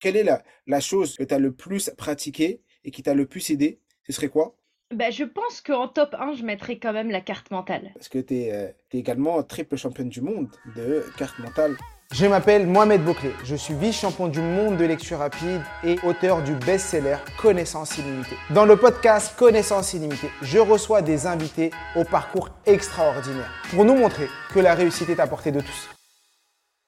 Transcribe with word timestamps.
quelle 0.00 0.16
est 0.16 0.24
la, 0.24 0.42
la 0.66 0.80
chose 0.80 1.16
que 1.16 1.24
tu 1.24 1.34
as 1.34 1.38
le 1.38 1.52
plus 1.52 1.90
pratiquée 1.96 2.62
et 2.84 2.90
qui 2.90 3.02
t'a 3.02 3.14
le 3.14 3.26
plus 3.26 3.50
aidé 3.50 3.80
Ce 4.06 4.12
serait 4.12 4.28
quoi? 4.28 4.56
Bah, 4.94 5.10
je 5.10 5.24
pense 5.24 5.60
qu'en 5.62 5.88
top 5.88 6.14
1, 6.16 6.34
je 6.34 6.44
mettrais 6.44 6.78
quand 6.78 6.92
même 6.92 7.10
la 7.10 7.20
carte 7.20 7.50
mentale. 7.50 7.90
Parce 7.94 8.08
que 8.08 8.20
tu 8.20 8.34
es, 8.34 8.76
également 8.92 9.42
triple 9.42 9.76
championne 9.76 10.08
du 10.08 10.20
monde 10.20 10.48
de 10.76 11.04
carte 11.18 11.38
mentale. 11.40 11.76
Je 12.12 12.24
m'appelle 12.26 12.68
Mohamed 12.68 13.04
Bouclé, 13.04 13.32
je 13.42 13.56
suis 13.56 13.74
vice-champion 13.74 14.28
du 14.28 14.40
monde 14.40 14.76
de 14.76 14.84
lecture 14.84 15.18
rapide 15.18 15.60
et 15.82 15.96
auteur 16.04 16.40
du 16.44 16.54
best-seller 16.54 17.16
Connaissance 17.36 17.98
illimitée. 17.98 18.36
Dans 18.50 18.64
le 18.64 18.76
podcast 18.76 19.36
Connaissance 19.36 19.92
illimitée, 19.92 20.30
je 20.40 20.58
reçois 20.58 21.02
des 21.02 21.26
invités 21.26 21.72
au 21.96 22.04
parcours 22.04 22.50
extraordinaire 22.64 23.50
pour 23.70 23.84
nous 23.84 23.96
montrer 23.96 24.28
que 24.54 24.60
la 24.60 24.76
réussite 24.76 25.08
est 25.08 25.18
à 25.18 25.26
portée 25.26 25.50
de 25.50 25.60
tous. 25.60 25.88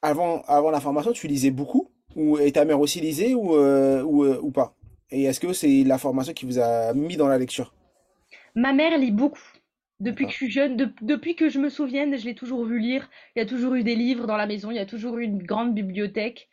Avant, 0.01 0.43
avant 0.43 0.71
la 0.71 0.81
formation, 0.81 1.11
tu 1.11 1.27
lisais 1.27 1.51
beaucoup? 1.51 1.91
Ou, 2.19 2.39
Et 2.39 2.53
ta 2.53 2.65
mère 2.65 2.81
aussi 2.81 3.01
lisait 3.01 3.35
ou, 3.35 3.57
euh, 3.57 4.03
ou, 4.03 4.25
euh, 4.25 4.39
ou 4.43 4.51
pas? 4.51 4.75
Et 5.11 5.25
est-ce 5.25 5.41
que 5.41 5.53
c'est 5.53 5.85
la 5.85 5.97
formation 5.97 6.35
qui 6.35 6.45
vous 6.45 6.59
a 6.59 6.93
mis 6.93 7.17
dans 7.17 7.29
la 7.29 7.39
lecture? 7.39 7.73
Ma 8.55 8.73
mère 8.73 8.99
lit 8.99 9.13
beaucoup. 9.13 9.41
Depuis 10.01 10.27
que 10.27 10.31
je 10.31 10.37
suis 10.37 10.51
jeune, 10.51 10.77
depuis 11.01 11.35
que 11.35 11.49
je 11.49 11.59
me 11.59 11.71
souvienne, 11.71 12.17
je 12.19 12.25
l'ai 12.25 12.35
toujours 12.35 12.65
vu 12.65 12.79
lire. 12.79 13.09
Il 13.35 13.41
y 13.41 13.43
a 13.43 13.47
toujours 13.47 13.75
eu 13.75 13.83
des 13.83 13.97
livres 13.97 14.27
dans 14.27 14.37
la 14.37 14.47
maison, 14.47 14.71
il 14.71 14.77
y 14.77 14.81
a 14.81 14.87
toujours 14.87 15.19
eu 15.19 15.25
une 15.25 15.43
grande 15.43 15.75
bibliothèque. 15.75 16.49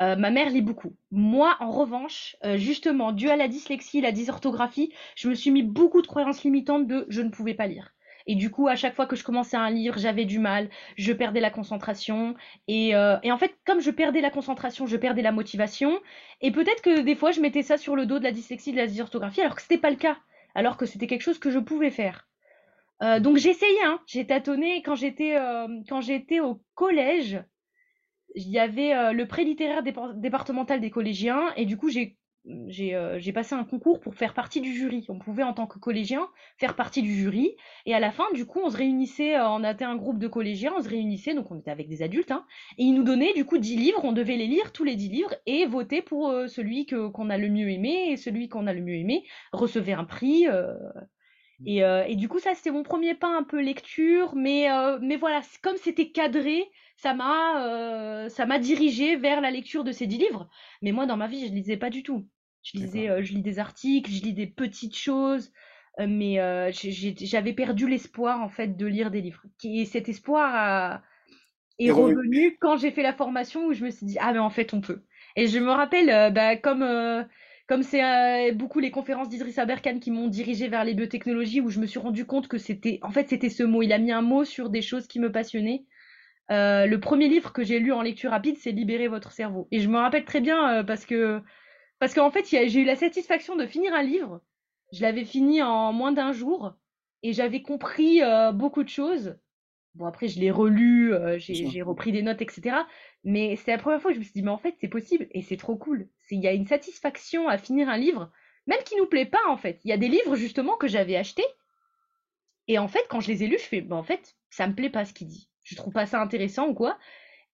Euh, 0.00 0.14
ma 0.14 0.30
mère 0.30 0.48
lit 0.50 0.62
beaucoup. 0.62 0.94
Moi, 1.10 1.56
en 1.60 1.70
revanche, 1.70 2.36
euh, 2.44 2.56
justement, 2.56 3.12
dû 3.12 3.28
à 3.30 3.36
la 3.36 3.48
dyslexie, 3.48 4.00
la 4.00 4.12
dysorthographie, 4.12 4.92
je 5.16 5.28
me 5.28 5.34
suis 5.34 5.50
mis 5.50 5.62
beaucoup 5.62 6.02
de 6.02 6.06
croyances 6.06 6.44
limitantes 6.44 6.86
de 6.86 7.04
je 7.08 7.20
ne 7.20 7.30
pouvais 7.30 7.54
pas 7.54 7.66
lire. 7.66 7.92
Et 8.28 8.34
du 8.34 8.50
coup, 8.50 8.68
à 8.68 8.76
chaque 8.76 8.94
fois 8.94 9.06
que 9.06 9.16
je 9.16 9.24
commençais 9.24 9.56
un 9.56 9.70
livre, 9.70 9.98
j'avais 9.98 10.26
du 10.26 10.38
mal, 10.38 10.68
je 10.96 11.12
perdais 11.14 11.40
la 11.40 11.50
concentration. 11.50 12.36
Et, 12.68 12.94
euh, 12.94 13.16
et, 13.22 13.32
en 13.32 13.38
fait, 13.38 13.56
comme 13.66 13.80
je 13.80 13.90
perdais 13.90 14.20
la 14.20 14.30
concentration, 14.30 14.86
je 14.86 14.98
perdais 14.98 15.22
la 15.22 15.32
motivation. 15.32 15.98
Et 16.42 16.52
peut-être 16.52 16.82
que 16.82 17.00
des 17.00 17.16
fois, 17.16 17.30
je 17.32 17.40
mettais 17.40 17.62
ça 17.62 17.78
sur 17.78 17.96
le 17.96 18.04
dos 18.04 18.18
de 18.18 18.24
la 18.24 18.30
dyslexie, 18.30 18.72
de 18.72 18.76
la 18.76 18.86
dysorthographie, 18.86 19.40
alors 19.40 19.56
que 19.56 19.62
c'était 19.62 19.78
pas 19.78 19.90
le 19.90 19.96
cas. 19.96 20.18
Alors 20.54 20.76
que 20.76 20.84
c'était 20.84 21.06
quelque 21.06 21.22
chose 21.22 21.38
que 21.38 21.50
je 21.50 21.58
pouvais 21.58 21.90
faire. 21.90 22.28
Euh, 23.02 23.18
donc 23.18 23.38
essayé, 23.38 23.78
hein, 23.86 24.00
j'ai 24.06 24.26
tâtonné 24.26 24.82
quand 24.82 24.94
j'étais 24.94 25.36
euh, 25.36 25.68
quand 25.88 26.02
j'étais 26.02 26.40
au 26.40 26.62
collège. 26.74 27.42
Il 28.34 28.48
y 28.48 28.58
avait 28.58 29.14
le 29.14 29.26
pré 29.26 29.42
littéraire 29.42 29.82
départemental 29.82 30.80
des 30.80 30.90
collégiens 30.90 31.52
et 31.56 31.64
du 31.64 31.78
coup 31.78 31.88
j'ai 31.88 32.18
j'ai 32.68 33.32
passé 33.32 33.54
un 33.54 33.64
concours 33.64 34.00
pour 34.00 34.14
faire 34.14 34.34
partie 34.34 34.60
du 34.60 34.72
jury. 34.74 35.04
On 35.08 35.18
pouvait 35.18 35.42
en 35.42 35.52
tant 35.52 35.66
que 35.66 35.78
collégien 35.78 36.28
faire 36.56 36.74
partie 36.74 37.02
du 37.02 37.14
jury. 37.14 37.56
Et 37.86 37.94
à 37.94 38.00
la 38.00 38.10
fin 38.10 38.24
du 38.34 38.46
coup 38.46 38.60
on 38.64 38.70
se 38.70 38.76
réunissait, 38.76 39.38
on 39.40 39.64
était 39.64 39.84
un 39.84 39.96
groupe 39.96 40.18
de 40.18 40.28
collégiens, 40.28 40.72
on 40.76 40.82
se 40.82 40.88
réunissait. 40.88 41.34
Donc 41.34 41.50
on 41.50 41.58
était 41.58 41.70
avec 41.70 41.88
des 41.88 42.02
adultes 42.02 42.30
hein, 42.30 42.44
et 42.78 42.84
ils 42.84 42.94
nous 42.94 43.04
donnaient 43.04 43.34
du 43.34 43.44
coup 43.44 43.58
10 43.58 43.76
livres, 43.76 44.04
on 44.04 44.12
devait 44.12 44.36
les 44.36 44.46
lire 44.46 44.72
tous 44.72 44.84
les 44.84 44.96
10 44.96 45.08
livres 45.08 45.34
et 45.46 45.66
voter 45.66 46.02
pour 46.02 46.32
celui 46.48 46.86
que 46.86 47.08
qu'on 47.08 47.30
a 47.30 47.38
le 47.38 47.48
mieux 47.48 47.70
aimé. 47.70 48.10
Et 48.10 48.16
celui 48.16 48.48
qu'on 48.48 48.66
a 48.66 48.72
le 48.72 48.82
mieux 48.82 48.96
aimé 48.96 49.24
recevait 49.52 49.92
un 49.92 50.04
prix 50.04 50.46
et, 51.66 51.82
euh, 51.84 52.04
et, 52.06 52.14
du 52.16 52.28
coup, 52.28 52.38
ça, 52.38 52.54
c'était 52.54 52.70
mon 52.70 52.82
premier 52.82 53.14
pas 53.14 53.36
un 53.36 53.42
peu 53.42 53.60
lecture, 53.60 54.34
mais, 54.36 54.70
euh, 54.70 54.98
mais 55.02 55.16
voilà, 55.16 55.40
comme 55.62 55.76
c'était 55.76 56.10
cadré, 56.10 56.70
ça 56.96 57.14
m'a 57.14 57.66
euh, 57.66 58.28
ça 58.28 58.46
m'a 58.46 58.58
dirigé 58.58 59.16
vers 59.16 59.40
la 59.40 59.50
lecture 59.50 59.84
de 59.84 59.92
ces 59.92 60.06
dix 60.06 60.18
livres. 60.18 60.48
Mais 60.82 60.92
moi, 60.92 61.06
dans 61.06 61.16
ma 61.16 61.26
vie, 61.26 61.46
je 61.46 61.52
lisais 61.52 61.76
pas 61.76 61.90
du 61.90 62.02
tout. 62.02 62.28
Je 62.72 62.78
lisais, 62.78 63.08
euh, 63.08 63.22
je 63.22 63.32
lis 63.32 63.42
des 63.42 63.58
articles, 63.58 64.10
je 64.10 64.22
lis 64.22 64.34
des 64.34 64.46
petites 64.46 64.96
choses, 64.96 65.52
euh, 66.00 66.06
mais 66.08 66.38
j'avais 66.72 67.52
perdu 67.52 67.88
l'espoir 67.88 68.40
en 68.42 68.48
fait 68.48 68.76
de 68.76 68.86
lire 68.86 69.10
des 69.10 69.20
livres. 69.20 69.42
Et 69.64 69.84
cet 69.84 70.08
espoir 70.08 70.50
a, 70.54 71.02
est 71.78 71.90
revenu 71.90 72.56
quand 72.60 72.76
j'ai 72.76 72.90
fait 72.90 73.02
la 73.02 73.12
formation 73.12 73.66
où 73.66 73.72
je 73.72 73.84
me 73.84 73.90
suis 73.90 74.06
dit 74.06 74.18
ah 74.20 74.32
mais 74.32 74.38
en 74.38 74.50
fait 74.50 74.74
on 74.74 74.80
peut. 74.80 75.02
Et 75.36 75.46
je 75.46 75.58
me 75.58 75.70
rappelle, 75.70 76.32
bah, 76.32 76.56
comme 76.56 76.82
comme 77.68 77.82
c'est 77.82 78.02
euh, 78.02 78.52
beaucoup 78.54 78.80
les 78.80 78.90
conférences 78.90 79.28
d'Idriss 79.28 79.58
Aberkan 79.58 79.98
qui 80.00 80.10
m'ont 80.10 80.28
dirigé 80.28 80.68
vers 80.68 80.84
les 80.84 80.94
biotechnologies, 80.94 81.60
où 81.60 81.68
je 81.68 81.80
me 81.80 81.86
suis 81.86 81.98
rendu 81.98 82.24
compte 82.24 82.48
que 82.48 82.56
c'était, 82.56 82.98
en 83.02 83.10
fait, 83.10 83.28
c'était 83.28 83.50
ce 83.50 83.62
mot. 83.62 83.82
Il 83.82 83.92
a 83.92 83.98
mis 83.98 84.10
un 84.10 84.22
mot 84.22 84.44
sur 84.44 84.70
des 84.70 84.80
choses 84.80 85.06
qui 85.06 85.20
me 85.20 85.30
passionnaient. 85.30 85.84
Euh, 86.50 86.86
le 86.86 86.98
premier 86.98 87.28
livre 87.28 87.52
que 87.52 87.62
j'ai 87.62 87.78
lu 87.78 87.92
en 87.92 88.00
lecture 88.00 88.30
rapide, 88.30 88.56
c'est 88.58 88.72
Libérer 88.72 89.08
votre 89.08 89.32
cerveau. 89.32 89.68
Et 89.70 89.80
je 89.80 89.88
me 89.90 89.98
rappelle 89.98 90.24
très 90.24 90.40
bien 90.40 90.78
euh, 90.78 90.82
parce 90.82 91.04
que, 91.04 91.42
parce 91.98 92.14
qu'en 92.14 92.30
fait, 92.30 92.46
j'ai 92.48 92.80
eu 92.80 92.84
la 92.84 92.96
satisfaction 92.96 93.56
de 93.56 93.66
finir 93.66 93.94
un 93.94 94.02
livre. 94.02 94.40
Je 94.92 95.02
l'avais 95.02 95.24
fini 95.24 95.62
en 95.62 95.92
moins 95.92 96.12
d'un 96.12 96.32
jour 96.32 96.74
et 97.22 97.32
j'avais 97.32 97.62
compris 97.62 98.20
beaucoup 98.54 98.82
de 98.82 98.88
choses. 98.88 99.36
Bon, 99.94 100.06
après, 100.06 100.28
je 100.28 100.38
l'ai 100.38 100.50
relu, 100.50 101.12
j'ai 101.38 101.82
repris 101.82 102.12
des 102.12 102.22
notes, 102.22 102.40
etc. 102.40 102.76
Mais 103.24 103.56
c'est 103.56 103.72
la 103.72 103.78
première 103.78 104.00
fois 104.00 104.10
que 104.10 104.14
je 104.14 104.20
me 104.20 104.24
suis 104.24 104.32
dit, 104.32 104.42
mais 104.42 104.50
en 104.50 104.58
fait, 104.58 104.76
c'est 104.80 104.88
possible 104.88 105.26
et 105.32 105.42
c'est 105.42 105.56
trop 105.56 105.76
cool. 105.76 106.08
Il 106.30 106.40
y 106.40 106.46
a 106.46 106.52
une 106.52 106.66
satisfaction 106.66 107.48
à 107.48 107.58
finir 107.58 107.88
un 107.88 107.98
livre, 107.98 108.30
même 108.66 108.82
qui 108.84 108.96
nous 108.96 109.06
plaît 109.06 109.26
pas, 109.26 109.46
en 109.48 109.56
fait. 109.56 109.80
Il 109.84 109.88
y 109.88 109.92
a 109.92 109.96
des 109.96 110.08
livres, 110.08 110.36
justement, 110.36 110.76
que 110.76 110.88
j'avais 110.88 111.16
achetés. 111.16 111.44
Et 112.68 112.78
en 112.78 112.86
fait, 112.86 113.04
quand 113.08 113.20
je 113.20 113.28
les 113.28 113.42
ai 113.42 113.46
lus, 113.48 113.58
je 113.58 113.64
fais, 113.64 113.80
bah, 113.80 113.96
en 113.96 114.02
fait, 114.02 114.36
ça 114.50 114.66
me 114.66 114.74
plaît 114.74 114.90
pas 114.90 115.04
ce 115.04 115.12
qu'il 115.12 115.26
dit. 115.26 115.48
Je 115.64 115.74
trouve 115.74 115.92
pas 115.92 116.06
ça 116.06 116.20
intéressant 116.20 116.68
ou 116.68 116.74
quoi. 116.74 116.98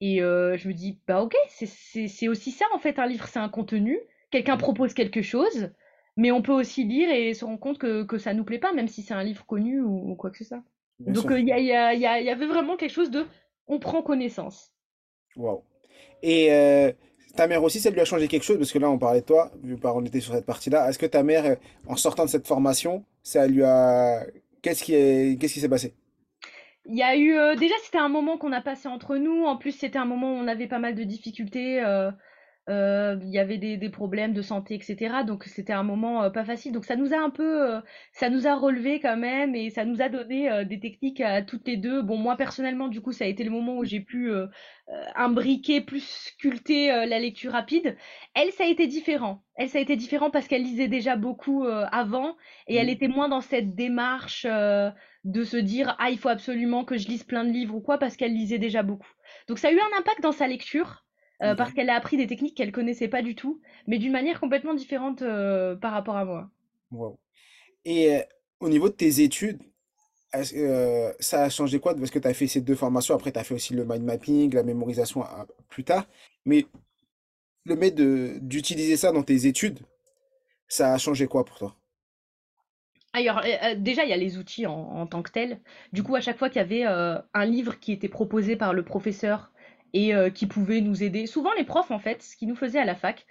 Et 0.00 0.22
euh, 0.22 0.56
je 0.58 0.68
me 0.68 0.74
dis, 0.74 1.00
bah, 1.06 1.22
ok, 1.22 1.34
c'est 1.48 2.28
aussi 2.28 2.50
ça, 2.50 2.66
en 2.74 2.78
fait, 2.78 2.98
un 2.98 3.06
livre, 3.06 3.26
c'est 3.26 3.38
un 3.38 3.48
contenu. 3.48 3.98
Quelqu'un 4.34 4.56
propose 4.56 4.94
quelque 4.94 5.22
chose, 5.22 5.70
mais 6.16 6.32
on 6.32 6.42
peut 6.42 6.50
aussi 6.50 6.82
lire 6.82 7.08
et 7.08 7.34
se 7.34 7.44
rendre 7.44 7.60
compte 7.60 7.78
que, 7.78 8.02
que 8.02 8.18
ça 8.18 8.34
nous 8.34 8.42
plaît 8.42 8.58
pas, 8.58 8.72
même 8.72 8.88
si 8.88 9.02
c'est 9.02 9.14
un 9.14 9.22
livre 9.22 9.46
connu 9.46 9.80
ou, 9.80 10.16
quoi 10.16 10.32
que 10.32 10.38
ce 10.38 10.42
soit. 10.44 10.64
Donc, 10.98 11.30
euh, 11.30 11.38
il 11.38 11.46
y, 11.46 11.52
y, 11.52 11.66
y, 11.66 12.24
y 12.24 12.30
avait 12.30 12.46
vraiment 12.48 12.76
quelque 12.76 12.90
chose 12.90 13.12
de, 13.12 13.26
on 13.68 13.78
prend 13.78 14.02
connaissance. 14.02 14.72
Wow. 15.36 15.62
Et 16.20 16.52
euh, 16.52 16.90
ta 17.36 17.46
mère 17.46 17.62
aussi, 17.62 17.78
ça 17.78 17.90
lui 17.90 18.00
a 18.00 18.04
changé 18.04 18.26
quelque 18.26 18.42
chose? 18.42 18.58
Parce 18.58 18.72
que 18.72 18.80
là, 18.80 18.90
on 18.90 18.98
parlait 18.98 19.20
de 19.20 19.26
toi, 19.26 19.52
vu 19.62 19.76
qu'on 19.76 20.04
était 20.04 20.18
sur 20.18 20.34
cette 20.34 20.46
partie-là. 20.46 20.88
Est-ce 20.88 20.98
que 20.98 21.06
ta 21.06 21.22
mère, 21.22 21.44
euh, 21.44 21.54
en 21.86 21.94
sortant 21.94 22.24
de 22.24 22.30
cette 22.30 22.48
formation, 22.48 23.04
ça 23.22 23.46
lui 23.46 23.62
a. 23.62 24.26
Qu'est-ce 24.62 24.82
qui 24.82 24.96
est... 24.96 25.40
Qu'est-ce 25.40 25.54
qui 25.54 25.60
s'est 25.60 25.68
passé? 25.68 25.94
Il 26.86 26.96
y 26.96 27.04
a 27.04 27.16
eu 27.16 27.36
euh, 27.36 27.54
déjà 27.54 27.74
c'était 27.84 27.98
un 27.98 28.08
moment 28.08 28.36
qu'on 28.36 28.50
a 28.50 28.60
passé 28.60 28.88
entre 28.88 29.16
nous. 29.16 29.44
En 29.44 29.56
plus 29.56 29.72
c'était 29.72 29.98
un 29.98 30.04
moment 30.04 30.34
où 30.34 30.36
on 30.36 30.48
avait 30.48 30.66
pas 30.66 30.80
mal 30.80 30.96
de 30.96 31.04
difficultés. 31.04 31.80
Euh, 31.80 32.10
il 32.68 33.28
y 33.28 33.38
avait 33.38 33.58
des, 33.58 33.76
des, 33.76 33.90
problèmes 33.90 34.32
de 34.32 34.42
santé, 34.42 34.74
etc. 34.74 35.16
Donc 35.26 35.44
c'était 35.44 35.72
un 35.72 35.82
moment 35.82 36.22
euh, 36.22 36.30
pas 36.30 36.44
facile. 36.44 36.72
Donc 36.72 36.84
ça 36.84 36.96
nous 36.96 37.12
a 37.12 37.18
un 37.18 37.30
peu, 37.30 37.74
euh, 37.74 37.80
ça 38.12 38.30
nous 38.30 38.46
a 38.46 38.54
relevé 38.54 39.00
quand 39.00 39.16
même 39.16 39.54
et 39.54 39.70
ça 39.70 39.84
nous 39.84 40.00
a 40.00 40.08
donné 40.08 40.64
des 40.64 40.80
techniques 40.80 41.20
à 41.20 41.42
toutes 41.42 41.66
les 41.66 41.76
deux. 41.76 42.02
Bon 42.02 42.16
moi 42.16 42.36
personnellement 42.36 42.88
du 42.88 43.00
coup 43.00 43.12
ça 43.12 43.24
a 43.24 43.28
été 43.28 43.44
le 43.44 43.50
moment 43.50 43.76
où 43.76 43.84
j'ai 43.84 44.00
pu 44.00 44.32
imbriquer 45.14 45.80
plus 45.80 46.04
sculpter 46.04 46.88
la 47.06 47.18
lecture 47.18 47.52
rapide. 47.52 47.96
Elle 48.34 48.52
ça 48.52 48.64
a 48.64 48.66
été 48.66 48.86
différent. 48.86 49.42
Elle 49.56 49.68
ça 49.68 49.78
a 49.78 49.82
été 49.82 49.96
différent 49.96 50.30
parce 50.30 50.48
qu'elle 50.48 50.62
lisait 50.62 50.88
déjà 50.88 51.16
beaucoup 51.16 51.64
avant 51.64 52.36
et 52.66 52.76
elle 52.76 52.86
mmh. 52.86 52.90
était 52.90 53.08
moins 53.08 53.28
dans 53.28 53.40
cette 53.40 53.74
démarche 53.74 54.46
de 55.24 55.44
se 55.44 55.56
dire 55.56 55.96
ah 55.98 56.10
il 56.10 56.18
faut 56.18 56.28
absolument 56.28 56.84
que 56.84 56.96
je 56.98 57.08
lise 57.08 57.24
plein 57.24 57.44
de 57.44 57.50
livres 57.50 57.74
ou 57.74 57.80
quoi 57.80 57.98
parce 57.98 58.16
qu'elle 58.16 58.34
lisait 58.34 58.58
déjà 58.58 58.82
beaucoup. 58.82 59.10
Donc 59.48 59.58
ça 59.58 59.68
a 59.68 59.72
eu 59.72 59.78
un 59.78 59.98
impact 59.98 60.22
dans 60.22 60.32
sa 60.32 60.46
lecture. 60.46 61.03
Euh, 61.42 61.54
parce 61.54 61.72
qu'elle 61.72 61.90
a 61.90 61.96
appris 61.96 62.16
des 62.16 62.26
techniques 62.26 62.56
qu'elle 62.56 62.72
connaissait 62.72 63.08
pas 63.08 63.22
du 63.22 63.34
tout, 63.34 63.60
mais 63.86 63.98
d'une 63.98 64.12
manière 64.12 64.40
complètement 64.40 64.74
différente 64.74 65.22
euh, 65.22 65.74
par 65.74 65.92
rapport 65.92 66.16
à 66.16 66.24
moi. 66.24 66.50
Wow. 66.92 67.18
Et 67.84 68.14
euh, 68.14 68.20
au 68.60 68.68
niveau 68.68 68.88
de 68.88 68.94
tes 68.94 69.20
études, 69.20 69.60
ça 70.32 71.44
a 71.44 71.48
changé 71.48 71.80
quoi? 71.80 71.94
Parce 71.94 72.10
que 72.10 72.18
tu 72.18 72.28
as 72.28 72.34
fait 72.34 72.46
ces 72.46 72.60
deux 72.60 72.74
formations, 72.74 73.14
après 73.14 73.32
tu 73.32 73.38
as 73.38 73.44
fait 73.44 73.54
aussi 73.54 73.74
le 73.74 73.84
mind 73.84 74.02
mapping, 74.02 74.54
la 74.54 74.62
mémorisation 74.62 75.24
plus 75.68 75.84
tard, 75.84 76.06
mais 76.44 76.66
le 77.64 77.76
fait 77.76 77.92
d'utiliser 77.92 78.96
ça 78.96 79.12
dans 79.12 79.22
tes 79.22 79.46
études, 79.46 79.78
ça 80.66 80.92
a 80.92 80.98
changé 80.98 81.26
quoi 81.26 81.44
pour 81.44 81.58
toi? 81.58 81.76
Alors, 83.12 83.42
déjà, 83.76 84.02
il 84.02 84.10
y 84.10 84.12
a 84.12 84.16
les 84.16 84.38
outils 84.38 84.66
en, 84.66 84.72
en, 84.72 85.06
tant 85.06 85.22
que 85.22 85.30
tels. 85.30 85.60
Du 85.92 86.02
coup, 86.02 86.16
à 86.16 86.20
chaque 86.20 86.36
fois 86.36 86.48
qu'il 86.48 86.60
y 86.60 86.64
avait 86.64 86.82
un 86.82 87.44
livre 87.44 87.78
qui 87.78 87.92
était 87.92 88.08
proposé 88.08 88.56
par 88.56 88.72
le 88.72 88.84
professeur 88.84 89.52
et 89.94 90.14
euh, 90.14 90.28
qui 90.28 90.46
pouvaient 90.46 90.82
nous 90.82 91.02
aider. 91.02 91.26
Souvent, 91.26 91.52
les 91.56 91.64
profs, 91.64 91.92
en 91.92 91.98
fait, 91.98 92.22
ce 92.22 92.36
qu'ils 92.36 92.48
nous 92.48 92.56
faisaient 92.56 92.80
à 92.80 92.84
la 92.84 92.96
fac, 92.96 93.24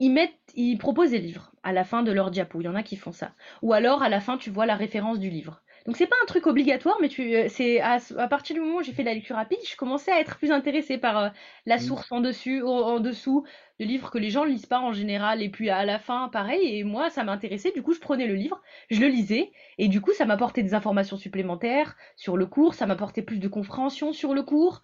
ils 0.00 0.10
mettent, 0.10 0.32
ils 0.54 0.78
proposent 0.78 1.10
des 1.10 1.18
livres 1.18 1.52
à 1.62 1.72
la 1.72 1.84
fin 1.84 2.02
de 2.02 2.10
leur 2.10 2.30
diapo. 2.30 2.60
Il 2.60 2.64
y 2.64 2.68
en 2.68 2.74
a 2.74 2.82
qui 2.82 2.96
font 2.96 3.12
ça. 3.12 3.32
Ou 3.62 3.72
alors, 3.72 4.02
à 4.02 4.08
la 4.08 4.20
fin, 4.20 4.38
tu 4.38 4.50
vois 4.50 4.66
la 4.66 4.74
référence 4.74 5.18
du 5.18 5.28
livre. 5.28 5.62
Donc, 5.86 5.96
c'est 5.96 6.06
pas 6.06 6.16
un 6.22 6.26
truc 6.26 6.46
obligatoire, 6.46 6.96
mais 7.00 7.08
tu, 7.08 7.34
euh, 7.34 7.46
c'est 7.48 7.80
à, 7.80 7.98
partir 8.28 8.54
du 8.54 8.60
moment 8.60 8.78
où 8.78 8.82
j'ai 8.82 8.92
fait 8.92 9.02
la 9.02 9.14
lecture 9.14 9.36
rapide, 9.36 9.58
je 9.66 9.76
commençais 9.76 10.12
à 10.12 10.20
être 10.20 10.36
plus 10.36 10.50
intéressée 10.50 10.98
par 10.98 11.18
euh, 11.18 11.28
la 11.66 11.76
mmh. 11.76 11.80
source 11.80 12.12
en 12.12 12.20
dessus, 12.20 12.62
en, 12.62 13.00
dessous, 13.00 13.44
de 13.78 13.84
livres 13.84 14.10
que 14.10 14.18
les 14.18 14.30
gens 14.30 14.44
ne 14.44 14.50
lisent 14.50 14.66
pas 14.66 14.80
en 14.80 14.92
général. 14.92 15.42
Et 15.42 15.48
puis 15.50 15.70
à 15.70 15.84
la 15.84 15.98
fin, 15.98 16.28
pareil. 16.28 16.78
Et 16.78 16.84
moi, 16.84 17.10
ça 17.10 17.22
m'intéressait. 17.22 17.72
Du 17.72 17.82
coup, 17.82 17.92
je 17.92 18.00
prenais 18.00 18.26
le 18.26 18.34
livre, 18.34 18.60
je 18.90 19.00
le 19.00 19.08
lisais, 19.08 19.52
et 19.78 19.88
du 19.88 20.00
coup, 20.00 20.12
ça 20.12 20.24
m'apportait 20.24 20.62
des 20.62 20.74
informations 20.74 21.16
supplémentaires 21.16 21.96
sur 22.16 22.36
le 22.36 22.46
cours, 22.46 22.74
ça 22.74 22.86
m'apportait 22.86 23.22
plus 23.22 23.38
de 23.38 23.48
compréhension 23.48 24.12
sur 24.12 24.34
le 24.34 24.42
cours. 24.42 24.82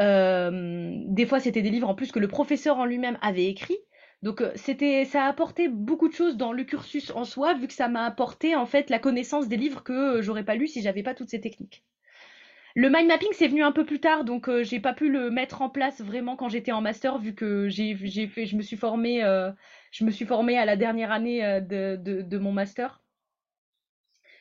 Euh, 0.00 0.92
des 1.06 1.26
fois, 1.26 1.40
c'était 1.40 1.62
des 1.62 1.70
livres 1.70 1.88
en 1.88 1.94
plus 1.94 2.12
que 2.12 2.18
le 2.18 2.28
professeur 2.28 2.78
en 2.78 2.84
lui-même 2.84 3.18
avait 3.20 3.46
écrit. 3.46 3.78
Donc 4.22 4.40
euh, 4.40 4.52
c'était, 4.54 5.04
ça 5.04 5.24
a 5.24 5.28
apporté 5.28 5.68
beaucoup 5.68 6.08
de 6.08 6.14
choses 6.14 6.36
dans 6.36 6.52
le 6.52 6.64
cursus 6.64 7.10
en 7.10 7.24
soi, 7.24 7.54
vu 7.54 7.66
que 7.66 7.74
ça 7.74 7.88
m'a 7.88 8.04
apporté 8.04 8.54
en 8.54 8.66
fait 8.66 8.88
la 8.88 9.00
connaissance 9.00 9.48
des 9.48 9.56
livres 9.56 9.82
que 9.82 9.92
euh, 10.18 10.22
j'aurais 10.22 10.44
pas 10.44 10.54
lu 10.54 10.68
si 10.68 10.80
j'avais 10.80 11.02
pas 11.02 11.14
toutes 11.14 11.28
ces 11.28 11.40
techniques. 11.40 11.84
Le 12.74 12.88
mind 12.88 13.08
mapping, 13.08 13.28
c'est 13.32 13.48
venu 13.48 13.62
un 13.62 13.72
peu 13.72 13.84
plus 13.84 14.00
tard, 14.00 14.24
donc 14.24 14.48
j'ai 14.62 14.80
pas 14.80 14.94
pu 14.94 15.10
le 15.10 15.30
mettre 15.30 15.60
en 15.60 15.68
place 15.68 16.00
vraiment 16.00 16.36
quand 16.36 16.48
j'étais 16.48 16.72
en 16.72 16.80
master, 16.80 17.18
vu 17.18 17.34
que 17.34 17.68
j'ai 17.68 17.94
fait, 18.28 18.46
je 18.46 18.56
me 18.56 18.62
suis 18.62 18.78
formée, 18.78 19.20
je 19.90 20.04
me 20.06 20.10
suis 20.10 20.24
formée 20.24 20.56
à 20.56 20.64
la 20.64 20.76
dernière 20.76 21.12
année 21.12 21.60
de 21.60 22.38
mon 22.38 22.50
master. 22.50 23.01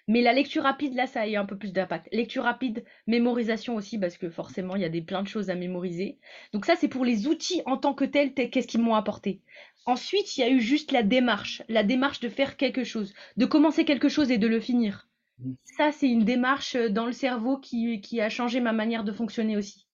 Mais 0.08 0.22
la 0.22 0.34
lecture 0.34 0.64
rapide, 0.64 0.94
là, 0.96 1.08
ça 1.08 1.22
a 1.22 1.28
eu 1.28 1.36
un 1.36 1.46
peu 1.46 1.58
plus 1.58 1.72
d'impact. 1.72 2.10
Lecture 2.12 2.44
rapide, 2.44 2.84
mémorisation 3.08 3.76
aussi, 3.76 4.00
parce 4.00 4.18
que 4.18 4.30
forcément, 4.30 4.76
il 4.76 4.82
y 4.82 4.86
a 4.86 4.90
des, 4.90 5.02
plein 5.02 5.24
de 5.24 5.28
choses 5.28 5.50
à 5.50 5.56
mémoriser. 5.56 6.18
Donc 6.54 6.66
ça, 6.66 6.76
c'est 6.76 6.88
pour 6.88 7.06
les 7.06 7.28
outils 7.28 7.62
en 7.66 7.78
tant 7.78 7.94
que 7.94 8.06
tels, 8.06 8.34
qu'est-ce 8.34 8.68
qu'ils 8.68 8.82
m'ont 8.82 8.96
apporté. 8.96 9.42
Ensuite, 9.86 10.38
il 10.38 10.42
y 10.42 10.44
a 10.44 10.50
eu 10.50 10.62
juste 10.62 10.92
la 10.92 11.04
démarche, 11.04 11.64
la 11.68 11.84
démarche 11.84 12.20
de 12.20 12.30
faire 12.30 12.58
quelque 12.58 12.84
chose, 12.84 13.14
de 13.38 13.46
commencer 13.46 13.86
quelque 13.86 14.10
chose 14.10 14.32
et 14.32 14.38
de 14.38 14.48
le 14.48 14.60
finir. 14.60 15.08
Mhm. 15.40 15.56
Ça, 15.64 15.92
c'est 15.92 16.10
une 16.10 16.26
démarche 16.26 16.76
euh, 16.76 16.90
dans 16.90 17.06
le 17.06 17.14
cerveau 17.14 17.58
qui, 17.58 18.02
qui 18.02 18.22
a 18.22 18.30
changé 18.30 18.60
ma 18.60 18.74
manière 18.74 19.04
de 19.04 19.12
fonctionner 19.12 19.58
aussi. 19.58 19.88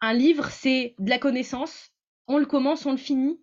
Un 0.00 0.12
livre, 0.12 0.50
c'est 0.50 0.94
de 0.98 1.08
la 1.08 1.18
connaissance. 1.18 1.90
On 2.26 2.38
le 2.38 2.46
commence, 2.46 2.84
on 2.86 2.92
le 2.92 2.98
finit. 2.98 3.40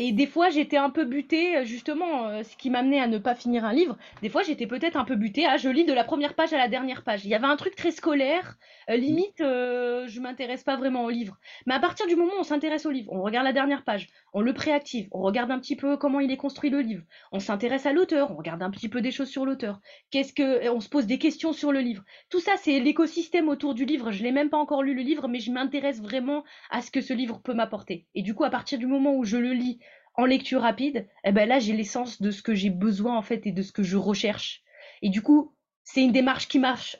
Et 0.00 0.12
des 0.12 0.28
fois, 0.28 0.48
j'étais 0.48 0.76
un 0.76 0.90
peu 0.90 1.04
butée, 1.04 1.56
euh, 1.56 1.64
justement, 1.64 2.28
euh, 2.28 2.44
ce 2.44 2.56
qui 2.56 2.70
m'amenait 2.70 3.00
à 3.00 3.08
ne 3.08 3.18
pas 3.18 3.34
finir 3.34 3.64
un 3.64 3.72
livre. 3.72 3.96
Des 4.22 4.28
fois, 4.28 4.44
j'étais 4.44 4.68
peut-être 4.68 4.96
un 4.96 5.04
peu 5.04 5.16
butée 5.16 5.44
à 5.44 5.56
je 5.56 5.68
lis 5.68 5.84
de 5.84 5.92
la 5.92 6.04
première 6.04 6.34
page 6.34 6.52
à 6.52 6.56
la 6.56 6.68
dernière 6.68 7.02
page. 7.02 7.24
Il 7.24 7.30
y 7.30 7.34
avait 7.34 7.48
un 7.48 7.56
truc 7.56 7.74
très 7.74 7.90
scolaire, 7.90 8.58
euh, 8.90 8.96
limite, 8.96 9.40
euh, 9.40 10.06
je 10.06 10.20
m'intéresse 10.20 10.62
pas 10.62 10.76
vraiment 10.76 11.04
au 11.04 11.10
livre. 11.10 11.36
Mais 11.66 11.74
à 11.74 11.80
partir 11.80 12.06
du 12.06 12.16
moment 12.16 12.32
où 12.36 12.40
on 12.40 12.44
s'intéresse 12.44 12.86
au 12.86 12.90
livre, 12.90 13.12
on 13.12 13.22
regarde 13.22 13.44
la 13.44 13.52
dernière 13.52 13.84
page, 13.84 14.08
on 14.32 14.40
le 14.40 14.54
préactive, 14.54 15.08
on 15.10 15.20
regarde 15.20 15.50
un 15.50 15.58
petit 15.58 15.76
peu 15.76 15.96
comment 15.96 16.20
il 16.20 16.30
est 16.30 16.36
construit 16.36 16.70
le 16.70 16.80
livre, 16.80 17.02
on 17.32 17.38
s'intéresse 17.38 17.84
à 17.84 17.92
l'auteur, 17.92 18.30
on 18.30 18.36
regarde 18.36 18.62
un 18.62 18.70
petit 18.70 18.88
peu 18.88 19.00
des 19.00 19.10
choses 19.10 19.28
sur 19.28 19.44
l'auteur. 19.44 19.80
Qu'est-ce 20.10 20.32
que, 20.32 20.68
on 20.70 20.80
se 20.80 20.88
pose 20.88 21.06
des 21.06 21.18
questions 21.18 21.52
sur 21.52 21.72
le 21.72 21.80
livre. 21.80 22.04
Tout 22.30 22.40
ça, 22.40 22.52
c'est 22.56 22.80
l'écosystème 22.80 23.48
autour 23.48 23.74
du 23.74 23.84
livre. 23.84 24.10
Je 24.10 24.22
l'ai 24.22 24.32
même 24.32 24.48
pas 24.48 24.58
encore 24.58 24.82
lu 24.82 24.94
le 24.94 25.02
livre, 25.02 25.28
mais 25.28 25.40
je 25.40 25.50
m'intéresse 25.50 26.00
vraiment 26.00 26.44
à 26.70 26.80
ce 26.80 26.90
que 26.90 27.00
ce 27.00 27.12
livre 27.12 27.40
peut 27.42 27.54
m'apporter. 27.54 28.06
Et 28.14 28.22
du 28.22 28.34
coup, 28.34 28.44
à 28.44 28.50
partir 28.50 28.78
du 28.78 28.86
moment 28.86 29.14
où 29.14 29.24
je 29.24 29.36
le 29.36 29.52
lis 29.52 29.80
en 30.18 30.26
lecture 30.26 30.60
rapide, 30.62 31.08
eh 31.24 31.32
ben 31.32 31.48
là, 31.48 31.58
j'ai 31.60 31.72
l'essence 31.72 32.20
de 32.20 32.30
ce 32.30 32.42
que 32.42 32.54
j'ai 32.54 32.70
besoin 32.70 33.16
en 33.16 33.22
fait 33.22 33.46
et 33.46 33.52
de 33.52 33.62
ce 33.62 33.72
que 33.72 33.82
je 33.82 33.96
recherche. 33.96 34.62
Et 35.02 35.08
du 35.08 35.22
coup, 35.22 35.54
c'est 35.84 36.02
une 36.02 36.12
démarche 36.12 36.48
qui 36.48 36.58
marche 36.58 36.98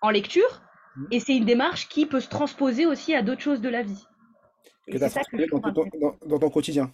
en 0.00 0.10
lecture 0.10 0.62
Mhm. 0.96 1.08
et 1.10 1.20
c'est 1.20 1.36
une 1.36 1.44
démarche 1.44 1.88
qui 1.88 2.06
peut 2.06 2.20
se 2.20 2.28
transposer 2.28 2.86
aussi 2.86 3.14
à 3.14 3.22
d'autres 3.22 3.42
choses 3.42 3.60
de 3.60 3.68
la 3.68 3.82
vie. 3.82 4.04
Et 4.88 4.98
c'est 4.98 5.08
ça 5.10 5.22
que 5.24 5.38
je 5.38 5.46
dans, 5.46 5.60
ton- 5.60 6.18
dans 6.26 6.38
ton 6.38 6.50
quotidien. 6.50 6.92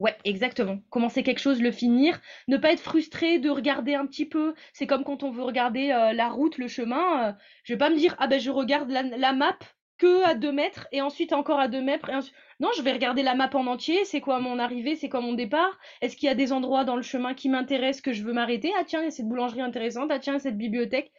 Ouais, 0.00 0.16
exactement. 0.24 0.78
Commencer 0.90 1.22
quelque 1.22 1.38
chose, 1.40 1.62
le 1.62 1.70
finir, 1.70 2.20
ne 2.48 2.56
pas 2.56 2.72
être 2.72 2.80
frustré 2.80 3.38
de 3.38 3.48
regarder 3.48 3.94
un 3.94 4.06
petit 4.06 4.26
peu. 4.26 4.54
C'est 4.72 4.86
comme 4.86 5.04
quand 5.04 5.22
on 5.22 5.30
veut 5.30 5.42
regarder 5.44 5.90
euh, 5.92 6.12
la 6.12 6.28
route, 6.30 6.58
le 6.58 6.68
chemin. 6.68 7.28
euh, 7.28 7.32
je 7.64 7.74
vais 7.74 7.78
pas 7.78 7.90
me 7.90 7.96
dire, 7.96 8.16
ah 8.18 8.26
ben 8.26 8.40
je 8.40 8.50
regarde 8.50 8.90
la, 8.90 9.02
la 9.02 9.32
map 9.32 9.56
que 9.98 10.24
à 10.24 10.34
deux 10.34 10.52
mètres 10.52 10.86
et 10.92 11.00
ensuite 11.00 11.32
encore 11.32 11.60
à 11.60 11.68
deux 11.68 11.82
mètres. 11.82 12.08
Et 12.10 12.14
ensuite... 12.14 12.34
Non, 12.60 12.70
je 12.76 12.82
vais 12.82 12.92
regarder 12.92 13.22
la 13.22 13.34
map 13.34 13.50
en 13.54 13.66
entier. 13.66 14.04
C'est 14.04 14.20
quoi 14.20 14.40
mon 14.40 14.58
arrivée, 14.58 14.96
c'est 14.96 15.08
quoi 15.08 15.20
mon 15.20 15.34
départ. 15.34 15.78
Est-ce 16.00 16.16
qu'il 16.16 16.26
y 16.26 16.30
a 16.30 16.34
des 16.34 16.52
endroits 16.52 16.84
dans 16.84 16.96
le 16.96 17.02
chemin 17.02 17.34
qui 17.34 17.48
m'intéressent, 17.48 18.00
que 18.02 18.12
je 18.12 18.22
veux 18.22 18.32
m'arrêter? 18.32 18.72
Ah 18.78 18.84
tiens, 18.84 19.00
il 19.00 19.04
y 19.04 19.08
a 19.08 19.10
cette 19.10 19.26
boulangerie 19.26 19.60
intéressante. 19.62 20.10
Ah 20.10 20.18
tiens, 20.18 20.38
cette 20.38 20.56
bibliothèque. 20.56 21.12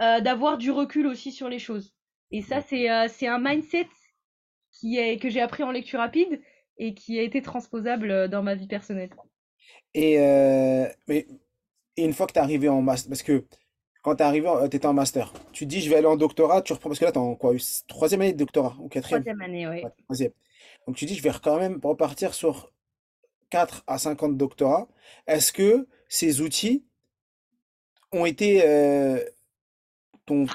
Euh, 0.00 0.20
D'avoir 0.20 0.58
du 0.58 0.70
recul 0.70 1.06
aussi 1.06 1.32
sur 1.32 1.48
les 1.48 1.58
choses. 1.58 1.94
Et 2.30 2.40
ça, 2.40 2.60
c'est 2.60 2.90
euh, 2.90 3.08
c'est 3.08 3.26
un 3.26 3.38
mindset 3.38 3.88
qui 4.72 4.98
est, 4.98 5.18
que 5.18 5.28
j'ai 5.28 5.40
appris 5.40 5.62
en 5.62 5.70
lecture 5.70 5.98
rapide 6.00 6.40
et 6.78 6.94
qui 6.94 7.18
a 7.18 7.22
été 7.22 7.42
transposable 7.42 8.10
euh, 8.10 8.28
dans 8.28 8.42
ma 8.42 8.54
vie 8.54 8.66
personnelle. 8.66 9.10
Et, 9.94 10.18
euh, 10.18 10.88
mais, 11.06 11.26
et 11.96 12.04
une 12.04 12.14
fois 12.14 12.26
que 12.26 12.32
tu 12.32 12.38
es 12.38 12.42
arrivé 12.42 12.68
en 12.68 12.80
master, 12.80 13.10
parce 13.10 13.22
que 13.22 13.44
quand 14.02 14.16
tu 14.16 14.22
es 14.22 14.26
arrivé, 14.26 14.48
tu 14.68 14.76
étais 14.76 14.86
en 14.86 14.92
master, 14.92 15.32
tu 15.52 15.64
te 15.64 15.70
dis 15.70 15.80
je 15.80 15.88
vais 15.88 15.96
aller 15.96 16.06
en 16.06 16.16
doctorat, 16.16 16.60
tu 16.62 16.72
reprends, 16.72 16.90
parce 16.90 16.98
que 16.98 17.04
là 17.04 17.12
tu 17.12 17.18
es 17.18 17.22
en 17.22 17.34
quoi, 17.36 17.54
troisième 17.86 18.20
année 18.20 18.32
de 18.32 18.38
doctorat 18.38 18.76
ou 18.80 18.88
quatrième? 18.88 19.22
Troisième 19.22 19.42
année. 19.42 19.66
Ouais, 19.66 19.84
troisième. 20.04 20.32
Donc 20.86 20.96
tu 20.96 21.06
dis 21.06 21.14
je 21.14 21.22
vais 21.22 21.30
quand 21.42 21.58
même 21.58 21.80
repartir 21.82 22.34
sur 22.34 22.72
4 23.50 23.84
à 23.86 23.98
50 23.98 24.36
doctorats. 24.36 24.88
Est-ce 25.26 25.52
que 25.52 25.86
ces 26.08 26.40
outils 26.40 26.84
ont 28.10 28.26
été 28.26 28.62
euh, 28.66 29.24
ton, 30.26 30.46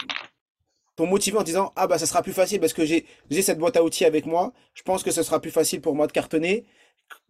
ton 0.96 1.06
motivé 1.08 1.38
en 1.38 1.44
disant 1.44 1.72
ah 1.76 1.88
bah 1.88 1.98
ça 1.98 2.06
sera 2.06 2.22
plus 2.22 2.34
facile 2.34 2.60
parce 2.60 2.74
que 2.74 2.86
j'ai 2.86 3.06
j'ai 3.30 3.42
cette 3.42 3.60
boîte 3.60 3.78
à 3.78 3.84
outils 3.84 4.06
avec 4.06 4.26
moi, 4.26 4.54
je 4.74 4.84
pense 4.84 5.04
que 5.04 5.12
ce 5.12 5.24
sera 5.24 5.40
plus 5.40 5.52
facile 5.52 5.80
pour 5.80 5.96
moi 5.96 6.08
de 6.08 6.12
cartonner? 6.12 6.66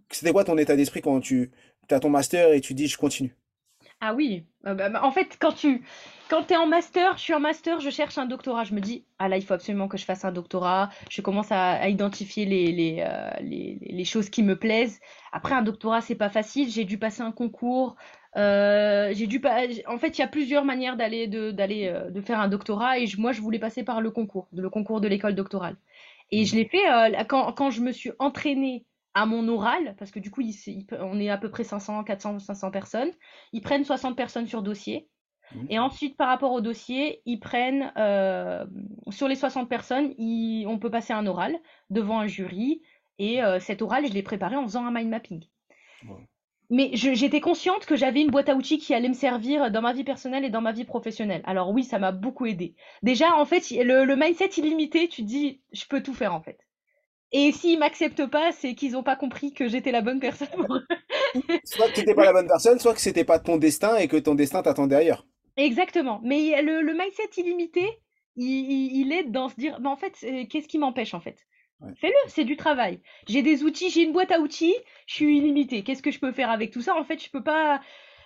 C'était 0.09 0.31
quoi 0.31 0.43
ton 0.43 0.57
état 0.57 0.75
d'esprit 0.75 1.01
quand 1.01 1.19
tu 1.19 1.51
as 1.91 1.99
ton 1.99 2.09
master 2.09 2.53
et 2.53 2.61
tu 2.61 2.73
dis 2.73 2.87
je 2.87 2.97
continue? 2.97 3.35
Ah 3.99 4.13
oui, 4.13 4.45
euh, 4.67 4.75
bah, 4.75 4.89
bah, 4.89 5.03
en 5.03 5.11
fait, 5.11 5.37
quand 5.41 5.53
tu 5.53 5.83
quand 6.29 6.43
t'es 6.43 6.55
en 6.55 6.67
master, 6.67 7.17
je 7.17 7.23
suis 7.23 7.33
en 7.33 7.39
master, 7.39 7.79
je 7.79 7.89
cherche 7.89 8.17
un 8.19 8.27
doctorat, 8.27 8.63
je 8.63 8.75
me 8.75 8.79
dis, 8.81 9.07
ah 9.17 9.27
là, 9.27 9.37
il 9.37 9.43
faut 9.45 9.55
absolument 9.55 9.87
que 9.87 9.97
je 9.97 10.05
fasse 10.05 10.23
un 10.23 10.31
doctorat. 10.31 10.89
Je 11.09 11.21
commence 11.21 11.51
à, 11.51 11.71
à 11.71 11.87
identifier 11.89 12.45
les, 12.45 12.71
les, 12.71 12.97
euh, 12.99 13.31
les, 13.41 13.79
les 13.81 14.05
choses 14.05 14.29
qui 14.29 14.43
me 14.43 14.55
plaisent. 14.59 14.99
Après, 15.31 15.55
un 15.55 15.63
doctorat, 15.63 16.01
c'est 16.01 16.15
pas 16.15 16.29
facile. 16.29 16.69
J'ai 16.69 16.85
dû 16.85 16.99
passer 16.99 17.21
un 17.23 17.31
concours. 17.31 17.95
euh, 18.35 19.11
j'ai 19.15 19.25
dû 19.25 19.39
pas... 19.39 19.61
En 19.87 19.97
fait, 19.97 20.17
il 20.17 20.21
y 20.21 20.23
a 20.23 20.27
plusieurs 20.27 20.63
manières 20.65 20.95
d'aller 20.97 21.27
de, 21.27 21.49
d'aller 21.51 21.87
euh, 21.87 22.11
de 22.11 22.21
faire 22.21 22.39
un 22.39 22.49
doctorat 22.49 22.99
et 22.99 23.07
je- 23.07 23.19
moi, 23.19 23.31
je 23.31 23.41
voulais 23.41 23.57
passer 23.59 23.83
par 23.83 24.01
le 24.01 24.11
concours, 24.11 24.47
le 24.53 24.69
concours 24.69 25.01
de 25.01 25.07
l'école 25.07 25.33
doctorale. 25.33 25.75
Et 26.31 26.45
je 26.45 26.55
l'ai 26.55 26.65
fait 26.65 26.89
euh, 26.91 27.23
quand, 27.27 27.51
quand 27.53 27.71
je 27.71 27.81
me 27.81 27.91
suis 27.91 28.11
entraînée 28.19 28.85
à 29.13 29.25
mon 29.25 29.47
oral, 29.47 29.95
parce 29.97 30.11
que 30.11 30.19
du 30.19 30.31
coup, 30.31 30.41
il 30.41 30.51
il 30.67 30.85
on 30.99 31.19
est 31.19 31.29
à 31.29 31.37
peu 31.37 31.49
près 31.49 31.63
500, 31.63 32.03
400, 32.03 32.39
500 32.39 32.71
personnes. 32.71 33.11
Ils 33.53 33.61
prennent 33.61 33.85
60 33.85 34.15
personnes 34.15 34.47
sur 34.47 34.61
dossier. 34.63 35.09
Et 35.69 35.79
ensuite, 35.79 36.17
par 36.17 36.29
rapport 36.29 36.51
au 36.53 36.61
dossier, 36.61 37.21
ils 37.25 37.39
prennent, 37.39 37.93
euh, 37.97 38.65
sur 39.09 39.27
les 39.27 39.35
60 39.35 39.69
personnes, 39.69 40.13
ils- 40.17 40.65
on 40.67 40.79
peut 40.79 40.91
passer 40.91 41.13
un 41.13 41.27
oral 41.27 41.57
devant 41.89 42.19
un 42.19 42.27
jury. 42.27 42.81
Et 43.19 43.43
euh, 43.43 43.59
cet 43.59 43.81
oral, 43.81 44.07
je 44.07 44.13
l'ai 44.13 44.23
préparé 44.23 44.55
en 44.57 44.63
faisant 44.63 44.85
un 44.85 44.91
mind 44.91 45.09
mapping. 45.09 45.45
Mais 46.69 46.91
j'étais 46.93 47.39
consciente 47.41 47.85
que 47.85 47.95
j'avais 47.97 48.21
une 48.21 48.29
boîte 48.31 48.47
à 48.49 48.55
outils 48.55 48.77
qui 48.77 48.93
allait 48.93 49.07
me 49.09 49.13
servir 49.13 49.69
dans 49.71 49.81
ma 49.81 49.91
vie 49.93 50.03
personnelle 50.05 50.43
et 50.45 50.49
dans 50.49 50.61
ma 50.61 50.71
vie 50.73 50.83
professionnelle. 50.85 51.41
Alors 51.45 51.71
oui, 51.71 51.83
ça 51.83 51.99
m'a 51.99 52.11
beaucoup 52.13 52.45
aidé. 52.45 52.75
Déjà, 53.03 53.35
en 53.37 53.45
fait, 53.45 53.69
le, 53.71 54.03
le 54.05 54.15
mindset 54.17 54.49
illimité, 54.57 55.07
tu 55.09 55.21
te 55.23 55.27
dis, 55.27 55.61
je 55.73 55.85
peux 55.85 56.01
tout 56.03 56.13
faire 56.13 56.33
en 56.33 56.41
fait. 56.41 56.66
Et 57.31 57.51
s'ils 57.51 57.79
m'acceptent 57.79 58.25
pas, 58.27 58.51
c'est 58.51 58.75
qu'ils 58.75 58.93
n'ont 58.93 59.03
pas 59.03 59.15
compris 59.15 59.53
que 59.53 59.67
j'étais 59.67 59.91
la 59.91 60.01
bonne 60.01 60.19
personne 60.19 60.47
pour 60.49 60.75
eux. 60.75 60.85
Soit 61.63 61.89
que 61.89 61.93
tu 61.93 61.99
n'étais 62.01 62.15
pas 62.15 62.25
la 62.25 62.33
bonne 62.33 62.47
personne, 62.47 62.79
soit 62.79 62.93
que 62.93 63.01
c'était 63.01 63.23
pas 63.25 63.39
ton 63.39 63.57
destin 63.57 63.95
et 63.97 64.07
que 64.07 64.17
ton 64.17 64.35
destin 64.35 64.61
t'attendait 64.63 64.95
ailleurs. 64.95 65.25
Exactement. 65.57 66.21
Mais 66.23 66.61
le, 66.61 66.81
le 66.81 66.93
mindset 66.93 67.29
illimité, 67.37 67.85
il, 68.35 68.71
il, 68.71 69.01
il 69.01 69.11
est 69.11 69.23
dans 69.23 69.49
se 69.49 69.55
dire, 69.55 69.79
en 69.83 69.95
fait, 69.95 70.13
qu'est-ce 70.49 70.67
qui 70.67 70.77
m'empêche 70.77 71.13
en 71.13 71.19
fait? 71.19 71.37
Ouais. 71.81 71.93
Fais-le, 71.95 72.15
c'est 72.27 72.43
du 72.45 72.57
travail. 72.57 73.01
J'ai 73.27 73.41
des 73.41 73.63
outils, 73.63 73.89
j'ai 73.89 74.03
une 74.03 74.13
boîte 74.13 74.31
à 74.31 74.39
outils, 74.39 74.75
je 75.07 75.15
suis 75.15 75.37
illimitée. 75.37 75.83
Qu'est-ce 75.83 76.01
que 76.03 76.11
je 76.11 76.19
peux 76.19 76.31
faire 76.31 76.49
avec 76.49 76.71
tout 76.71 76.81
ça? 76.81 76.95
En 76.95 77.03
fait, 77.03 77.23
je 77.23 77.29
peux 77.29 77.43
pas, 77.43 77.81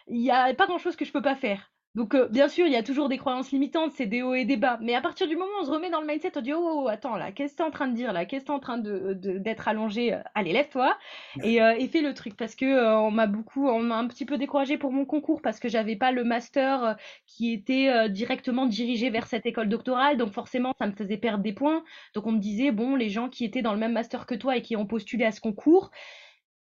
il 0.07 0.21
y 0.21 0.31
a 0.31 0.53
pas 0.53 0.67
grand-chose 0.67 0.95
que 0.95 1.05
je 1.05 1.11
peux 1.11 1.21
pas 1.21 1.35
faire. 1.35 1.71
Donc, 1.93 2.15
euh, 2.15 2.29
bien 2.29 2.47
sûr, 2.47 2.67
il 2.67 2.71
y 2.71 2.77
a 2.77 2.83
toujours 2.83 3.09
des 3.09 3.17
croyances 3.17 3.51
limitantes, 3.51 3.91
c'est 3.91 4.05
des 4.05 4.21
hauts 4.21 4.33
et 4.33 4.45
des 4.45 4.55
bas. 4.55 4.79
Mais 4.81 4.95
à 4.95 5.01
partir 5.01 5.27
du 5.27 5.35
moment 5.35 5.51
où 5.59 5.61
on 5.63 5.65
se 5.65 5.71
remet 5.71 5.89
dans 5.89 5.99
le 5.99 6.07
mindset, 6.07 6.31
on 6.37 6.41
dit, 6.41 6.53
oh, 6.53 6.59
oh, 6.61 6.81
oh, 6.85 6.87
attends, 6.87 7.17
là, 7.17 7.33
qu'est-ce 7.33 7.51
que 7.51 7.57
t'es 7.57 7.63
en 7.63 7.71
train 7.71 7.89
de 7.89 7.93
dire 7.93 8.13
là? 8.13 8.25
Qu'est-ce 8.25 8.43
que 8.43 8.47
t'es 8.47 8.53
en 8.53 8.59
train 8.59 8.77
de, 8.77 9.13
d'être 9.13 9.67
allongé? 9.67 10.13
Euh, 10.13 10.21
Allez, 10.33 10.53
lève-toi 10.53 10.97
et, 11.43 11.61
euh, 11.61 11.75
et 11.77 11.89
fais 11.89 11.99
le 12.01 12.13
truc. 12.13 12.37
Parce 12.37 12.55
que 12.55 12.63
euh, 12.65 12.97
on 12.97 13.11
m'a 13.11 13.27
beaucoup, 13.27 13.67
on 13.67 13.81
m'a 13.83 13.97
un 13.97 14.07
petit 14.07 14.25
peu 14.25 14.37
découragée 14.37 14.77
pour 14.77 14.93
mon 14.93 15.03
concours 15.03 15.41
parce 15.41 15.59
que 15.59 15.67
j'avais 15.67 15.97
pas 15.97 16.13
le 16.13 16.23
master 16.23 16.95
qui 17.27 17.51
était 17.51 18.09
directement 18.09 18.67
dirigé 18.67 19.09
vers 19.09 19.27
cette 19.27 19.45
école 19.45 19.67
doctorale. 19.67 20.15
Donc 20.15 20.31
forcément, 20.31 20.73
ça 20.79 20.87
me 20.87 20.93
faisait 20.93 21.17
perdre 21.17 21.43
des 21.43 21.53
points. 21.53 21.83
Donc 22.15 22.25
on 22.25 22.31
me 22.31 22.39
disait, 22.39 22.71
bon, 22.71 22.95
les 22.95 23.09
gens 23.09 23.27
qui 23.27 23.43
étaient 23.43 23.61
dans 23.61 23.73
le 23.73 23.79
même 23.79 23.93
master 23.93 24.25
que 24.25 24.35
toi 24.35 24.55
et 24.55 24.61
qui 24.61 24.77
ont 24.77 24.85
postulé 24.85 25.25
à 25.25 25.31
ce 25.31 25.41
concours, 25.41 25.91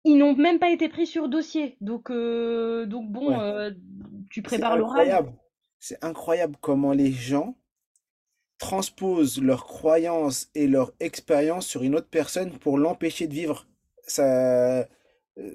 ils 0.03 0.17
n'ont 0.17 0.35
même 0.35 0.59
pas 0.59 0.69
été 0.71 0.89
pris 0.89 1.07
sur 1.07 1.29
dossier. 1.29 1.77
Donc, 1.81 2.09
euh, 2.11 2.85
donc 2.85 3.11
bon, 3.11 3.29
Ouais. 3.29 3.37
euh, 3.39 3.71
tu 4.29 4.41
prépares 4.41 4.77
l'oral. 4.77 5.11
incroyable. 5.11 5.33
C'est 5.79 6.03
incroyable 6.03 6.55
comment 6.61 6.93
les 6.93 7.11
gens 7.11 7.55
transposent 8.57 9.41
leurs 9.41 9.65
croyances 9.65 10.49
et 10.55 10.67
leur 10.67 10.91
expérience 10.99 11.65
sur 11.65 11.83
une 11.83 11.95
autre 11.95 12.09
personne 12.09 12.57
pour 12.59 12.77
l'empêcher 12.77 13.27
de 13.27 13.33
vivre 13.33 13.67
sa, 14.05 14.79
euh, 14.81 14.85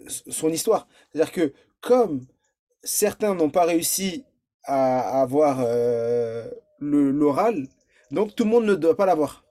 son 0.09 0.51
histoire. 0.51 0.89
C'est-à-dire 1.13 1.33
que 1.33 1.53
comme 1.81 2.27
certains 2.83 3.35
n'ont 3.35 3.51
pas 3.51 3.65
réussi 3.65 4.25
à 4.65 5.21
avoir 5.21 5.61
euh, 5.63 6.49
l'oral, 6.81 7.69
donc 8.11 8.35
tout 8.35 8.45
le 8.45 8.51
monde 8.51 8.65
ne 8.67 8.75
doit 8.75 8.97
pas 8.97 9.07
l'avoir. 9.07 9.45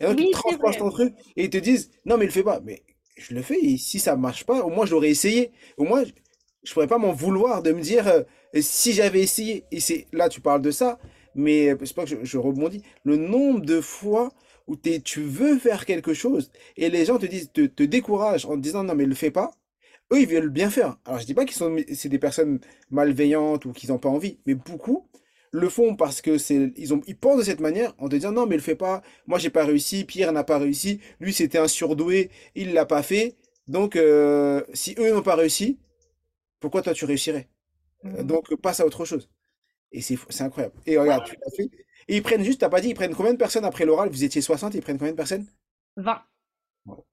Et 0.00 0.04
donc 0.06 0.20
ils 0.20 0.26
Oui, 0.26 0.30
c'est 0.46 0.58
transposent 0.58 0.76
ton 0.78 0.90
truc 0.90 1.14
et 1.36 1.44
ils 1.44 1.50
te 1.50 1.58
disent, 1.58 1.90
non 2.04 2.18
mais 2.18 2.26
le 2.26 2.32
fais 2.32 2.42
pas. 2.44 2.60
Mais 2.60 2.82
je 3.20 3.34
le 3.34 3.42
fais 3.42 3.58
et 3.60 3.76
si 3.76 3.98
ça 3.98 4.16
marche 4.16 4.44
pas, 4.44 4.62
au 4.62 4.70
moins 4.70 4.86
je 4.86 4.92
l'aurais 4.92 5.10
essayé. 5.10 5.52
Au 5.76 5.84
moins 5.84 6.04
je, 6.04 6.12
je 6.62 6.72
pourrais 6.72 6.86
pas 6.86 6.98
m'en 6.98 7.12
vouloir 7.12 7.62
de 7.62 7.72
me 7.72 7.80
dire 7.80 8.06
euh, 8.08 8.22
si 8.60 8.92
j'avais 8.92 9.20
essayé. 9.20 9.64
Et 9.70 9.80
c'est 9.80 10.06
là 10.12 10.28
tu 10.28 10.40
parles 10.40 10.62
de 10.62 10.70
ça, 10.70 10.98
mais 11.34 11.70
euh, 11.70 11.76
c'est 11.84 11.94
pas 11.94 12.04
que 12.04 12.24
je, 12.24 12.38
rebondis. 12.38 12.82
Le 13.04 13.16
nombre 13.16 13.60
de 13.60 13.80
fois 13.80 14.32
où 14.66 14.76
tu 14.76 15.22
veux 15.22 15.58
faire 15.58 15.84
quelque 15.84 16.14
chose 16.14 16.50
et 16.76 16.90
les 16.90 17.04
gens 17.04 17.18
te 17.18 17.26
disent, 17.26 17.50
te, 17.52 17.66
te 17.66 17.82
découragent 17.82 18.46
en 18.46 18.54
te 18.54 18.60
disant 18.60 18.84
non 18.84 18.94
mais 18.94 19.06
le 19.06 19.14
fais 19.14 19.30
pas. 19.30 19.50
Eux 20.12 20.20
ils 20.20 20.28
veulent 20.28 20.50
bien 20.50 20.70
faire. 20.70 20.98
Alors 21.04 21.20
je 21.20 21.26
dis 21.26 21.34
pas 21.34 21.44
qu'ils 21.44 21.56
sont, 21.56 21.76
c'est 21.94 22.08
des 22.08 22.18
personnes 22.18 22.60
malveillantes 22.90 23.64
ou 23.64 23.72
qu'ils 23.72 23.90
n'ont 23.90 23.98
pas 23.98 24.08
envie, 24.08 24.38
mais 24.46 24.54
beaucoup 24.54 25.06
le 25.52 25.68
font 25.68 25.96
parce 25.96 26.20
que 26.20 26.38
c'est, 26.38 26.72
ils 26.76 26.94
ont, 26.94 27.00
ils 27.06 27.16
pensent 27.16 27.38
de 27.38 27.42
cette 27.42 27.60
manière 27.60 27.94
en 27.98 28.08
te 28.08 28.14
disant 28.14 28.32
non, 28.32 28.46
mais 28.46 28.56
le 28.56 28.62
fais 28.62 28.76
pas. 28.76 29.02
Moi, 29.26 29.38
j'ai 29.38 29.50
pas 29.50 29.64
réussi. 29.64 30.04
Pierre 30.04 30.32
n'a 30.32 30.44
pas 30.44 30.58
réussi. 30.58 31.00
Lui, 31.18 31.32
c'était 31.32 31.58
un 31.58 31.68
surdoué. 31.68 32.30
Il 32.54 32.72
l'a 32.72 32.86
pas 32.86 33.02
fait. 33.02 33.36
Donc, 33.66 33.96
euh, 33.96 34.62
si 34.72 34.94
eux 34.98 35.12
n'ont 35.12 35.22
pas 35.22 35.34
réussi, 35.34 35.78
pourquoi 36.60 36.82
toi 36.82 36.92
tu 36.92 37.04
réussirais? 37.04 37.48
Mmh. 38.02 38.22
donc, 38.22 38.54
passe 38.56 38.80
à 38.80 38.86
autre 38.86 39.04
chose. 39.04 39.28
Et 39.92 40.00
c'est, 40.00 40.16
incroyable. 40.40 40.74
Et 40.86 40.96
regarde, 40.96 41.24
tu 41.24 41.34
l'as 41.34 41.56
fait. 41.56 41.70
Et 42.08 42.16
ils 42.16 42.22
prennent 42.22 42.44
juste, 42.44 42.60
t'as 42.60 42.68
pas 42.68 42.80
dit, 42.80 42.88
ils 42.88 42.94
prennent 42.94 43.14
combien 43.14 43.32
de 43.32 43.38
personnes 43.38 43.64
après 43.64 43.84
l'oral? 43.84 44.08
Vous 44.08 44.24
étiez 44.24 44.40
60, 44.40 44.74
ils 44.74 44.82
prennent 44.82 44.98
combien 44.98 45.12
de 45.12 45.16
personnes? 45.16 45.46
20. 45.96 46.22
Wow. 46.86 47.04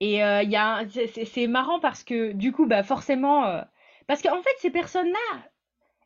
Et 0.00 0.22
euh, 0.22 0.42
il 0.42 1.26
c'est 1.26 1.46
marrant 1.46 1.80
parce 1.80 2.04
que 2.04 2.32
du 2.32 2.52
coup, 2.52 2.66
bah 2.66 2.82
forcément, 2.82 3.46
euh, 3.46 3.62
parce 4.06 4.22
qu'en 4.22 4.42
fait, 4.42 4.54
ces 4.58 4.70
personnes-là, 4.70 5.44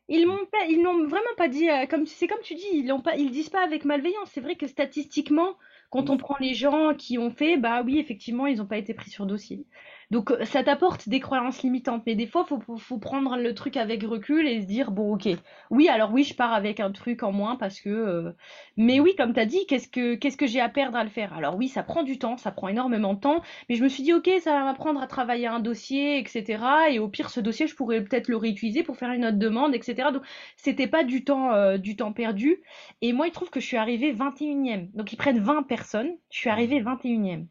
ils 0.09 0.25
m'ont 0.27 0.45
pas, 0.51 0.65
ils 0.67 0.81
n'ont 0.81 1.07
vraiment 1.07 1.35
pas 1.37 1.47
dit, 1.47 1.69
euh, 1.69 1.85
comme 1.85 2.05
c'est 2.05 2.27
comme 2.27 2.41
tu 2.41 2.55
dis, 2.55 2.65
ils 2.73 2.87
l'ont 2.87 3.01
pas, 3.01 3.15
ils 3.15 3.31
disent 3.31 3.49
pas 3.49 3.63
avec 3.63 3.85
malveillance. 3.85 4.29
C'est 4.33 4.41
vrai 4.41 4.55
que 4.55 4.67
statistiquement, 4.67 5.55
quand 5.91 6.09
on 6.09 6.17
prend 6.17 6.35
les 6.39 6.53
gens 6.53 6.93
qui 6.95 7.17
ont 7.17 7.31
fait, 7.31 7.57
bah 7.57 7.83
oui, 7.83 7.99
effectivement, 7.99 8.47
ils 8.47 8.57
n'ont 8.57 8.67
pas 8.67 8.77
été 8.77 8.93
pris 8.93 9.09
sur 9.11 9.25
dossier. 9.25 9.65
Donc 10.11 10.31
euh, 10.31 10.43
ça 10.45 10.63
t'apporte 10.63 11.07
des 11.07 11.19
croyances 11.19 11.61
limitantes, 11.61 12.03
mais 12.07 12.15
des 12.15 12.25
fois, 12.25 12.43
faut, 12.45 12.59
faut, 12.77 12.97
prendre 12.97 13.37
le 13.37 13.53
truc 13.53 13.77
avec 13.77 14.03
recul 14.03 14.47
et 14.47 14.61
se 14.61 14.65
dire, 14.65 14.91
bon, 14.91 15.13
ok, 15.13 15.29
oui, 15.69 15.87
alors 15.87 16.11
oui, 16.11 16.23
je 16.23 16.33
pars 16.33 16.51
avec 16.51 16.79
un 16.79 16.91
truc 16.91 17.21
en 17.21 17.31
moins 17.31 17.55
parce 17.55 17.79
que, 17.79 17.89
euh, 17.89 18.31
mais 18.75 18.99
oui, 18.99 19.13
comme 19.15 19.33
t'as 19.33 19.45
dit, 19.45 19.65
qu'est-ce 19.67 19.87
que 19.87 20.15
qu'est-ce 20.15 20.37
que 20.37 20.47
j'ai 20.47 20.61
à 20.61 20.69
perdre 20.69 20.97
à 20.97 21.03
le 21.03 21.09
faire? 21.09 21.33
Alors 21.33 21.55
oui, 21.55 21.67
ça 21.67 21.83
prend 21.83 22.01
du 22.03 22.17
temps, 22.17 22.37
ça 22.37 22.51
prend 22.51 22.69
énormément 22.69 23.13
de 23.13 23.19
temps. 23.19 23.41
Mais 23.69 23.75
je 23.75 23.83
me 23.83 23.89
suis 23.89 24.03
dit, 24.03 24.13
ok, 24.13 24.29
ça 24.41 24.51
va 24.53 24.63
m'apprendre 24.63 25.01
à 25.01 25.07
travailler 25.07 25.47
un 25.47 25.59
dossier, 25.59 26.17
etc. 26.19 26.63
Et 26.91 26.99
au 26.99 27.07
pire, 27.07 27.29
ce 27.29 27.39
dossier, 27.39 27.67
je 27.67 27.75
pourrais 27.75 28.03
peut-être 28.03 28.29
le 28.29 28.37
réutiliser 28.37 28.83
pour 28.83 28.97
faire 28.97 29.11
une 29.11 29.25
autre 29.25 29.37
demande, 29.37 29.75
etc. 29.75 30.09
Donc, 30.11 30.23
c'était 30.57 30.87
pas 30.87 31.03
du 31.03 31.23
temps, 31.23 31.53
euh, 31.53 31.77
du 31.77 31.95
temps 31.95 32.13
perdu. 32.13 32.61
Et 33.01 33.13
moi, 33.13 33.27
il 33.27 33.31
trouve 33.31 33.49
que 33.49 33.59
je 33.59 33.65
suis 33.65 33.77
arrivée 33.77 34.13
21e. 34.13 34.89
Donc, 34.93 35.13
ils 35.13 35.17
prennent 35.17 35.39
20 35.39 35.63
personnes. 35.63 36.11
Je 36.31 36.39
suis 36.39 36.49
arrivée 36.49 36.81
21e. 36.81 37.45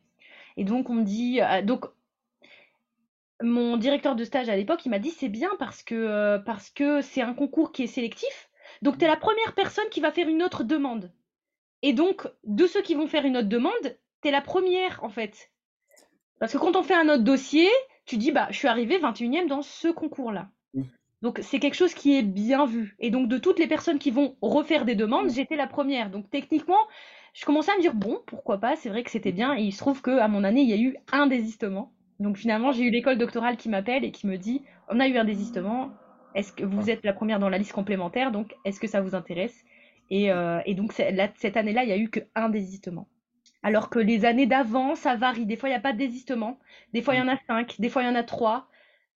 Et 0.57 0.65
donc, 0.65 0.91
on 0.91 0.95
me 0.95 1.05
dit, 1.05 1.41
euh, 1.41 1.63
donc, 1.63 1.87
mon 3.43 3.77
directeur 3.77 4.17
de 4.17 4.25
stage 4.25 4.49
à 4.49 4.57
l'époque, 4.57 4.85
il 4.85 4.91
m'a 4.91 4.99
dit, 4.99 5.11
c'est 5.11 5.29
bien 5.29 5.51
parce 5.59 5.83
que, 5.83 5.95
euh, 5.95 6.39
parce 6.39 6.71
que 6.71 7.01
c'est 7.01 7.23
un 7.23 7.35
concours 7.35 7.73
qui 7.73 7.85
est 7.85 7.89
sélectif. 7.89 8.51
Donc, 8.83 8.99
tu 8.99 9.05
es 9.05 9.09
la 9.09 9.17
première 9.17 9.55
personne 9.55 9.89
qui 9.91 10.01
va 10.01 10.13
faire 10.13 10.29
une 10.29 10.43
autre 10.43 10.65
demande. 10.65 11.13
Et 11.83 11.93
donc, 11.93 12.27
de 12.45 12.67
ceux 12.67 12.83
qui 12.83 12.95
vont 12.95 13.07
faire 13.07 13.25
une 13.25 13.37
autre 13.37 13.49
demande, 13.49 13.97
tu 14.23 14.29
es 14.29 14.31
la 14.31 14.41
première, 14.41 15.03
en 15.03 15.09
fait. 15.09 15.51
Parce 16.41 16.53
que 16.53 16.59
quand 16.59 16.77
on 16.77 16.83
fait 16.83 16.95
un 16.95 17.09
autre 17.09 17.25
dossier, 17.25 17.69
tu 18.05 18.17
dis, 18.17 18.33
bah, 18.33 18.49
je 18.51 18.57
suis 18.57 18.69
arrivée 18.69 18.99
21e 18.99 19.49
dans 19.49 19.63
ce 19.63 19.89
concours-là. 19.89 20.49
Donc, 21.21 21.41
c'est 21.43 21.59
quelque 21.59 21.75
chose 21.75 21.95
qui 21.95 22.17
est 22.17 22.23
bien 22.23 22.65
vu. 22.65 22.95
Et 23.01 23.11
donc, 23.11 23.29
de 23.29 23.39
toutes 23.39 23.59
les 23.59 23.67
personnes 23.67 23.99
qui 23.99 24.13
vont 24.13 24.37
refaire 24.41 24.85
des 24.85 24.95
demandes, 24.95 25.31
j'étais 25.31 25.57
la 25.57 25.67
première. 25.67 26.11
Donc, 26.11 26.31
techniquement, 26.31 26.79
je 27.35 27.45
commençais 27.45 27.73
à 27.73 27.77
me 27.77 27.81
dire, 27.81 27.95
bon, 27.95 28.21
pourquoi 28.27 28.59
pas, 28.59 28.77
c'est 28.77 28.89
vrai 28.89 29.03
que 29.03 29.11
c'était 29.11 29.33
bien. 29.33 29.57
Et 29.57 29.63
il 29.63 29.73
se 29.73 29.79
trouve 29.79 30.01
qu'à 30.01 30.29
mon 30.29 30.45
année, 30.45 30.63
il 30.63 30.69
y 30.69 30.73
a 30.73 30.77
eu 30.77 30.97
un 31.11 31.27
désistement. 31.27 31.93
Donc, 32.19 32.37
finalement, 32.37 32.73
j'ai 32.73 32.85
eu 32.85 32.91
l'école 32.91 33.19
doctorale 33.19 33.57
qui 33.57 33.69
m'appelle 33.69 34.05
et 34.05 34.11
qui 34.11 34.27
me 34.27 34.37
dit, 34.39 34.65
on 34.89 34.99
a 35.01 35.09
eu 35.09 35.17
un 35.17 35.25
désistement. 35.25 35.93
Est-ce 36.35 36.53
que 36.53 36.65
vous 36.65 36.91
êtes 36.91 37.05
la 37.05 37.13
première 37.13 37.39
dans 37.39 37.49
la 37.49 37.59
liste 37.59 37.73
complémentaire? 37.73 38.33
Donc, 38.33 38.55
est-ce 38.65 38.81
que 38.81 38.89
ça 38.89 39.01
vous 39.01 39.15
intéresse? 39.15 39.65
Et, 40.11 40.31
euh, 40.33 40.61
et 40.67 40.75
donc, 40.75 40.97
là, 40.99 41.29
cette 41.37 41.57
année-là, 41.57 41.85
il 41.85 41.91
y 41.91 41.93
a 41.93 41.99
eu 41.99 42.11
qu'un 42.11 42.49
désistement. 42.49 43.09
Alors 43.63 43.91
que 43.91 43.99
les 43.99 44.25
années 44.25 44.47
d'avant, 44.47 44.95
ça 44.95 45.17
varie. 45.17 45.47
Des 45.47 45.57
fois, 45.57 45.69
il 45.69 45.73
n'y 45.73 45.79
a 45.79 45.81
pas 45.81 45.93
de 45.93 45.99
désistement. 45.99 46.59
Des 46.93 47.03
fois, 47.03 47.15
il 47.15 47.19
y 47.19 47.21
en 47.23 47.29
a 47.29 47.39
5. 47.47 47.81
Des 47.81 47.89
fois, 47.89 48.03
il 48.03 48.07
y 48.07 48.09
en 48.09 48.15
a 48.15 48.23
3. 48.23 48.69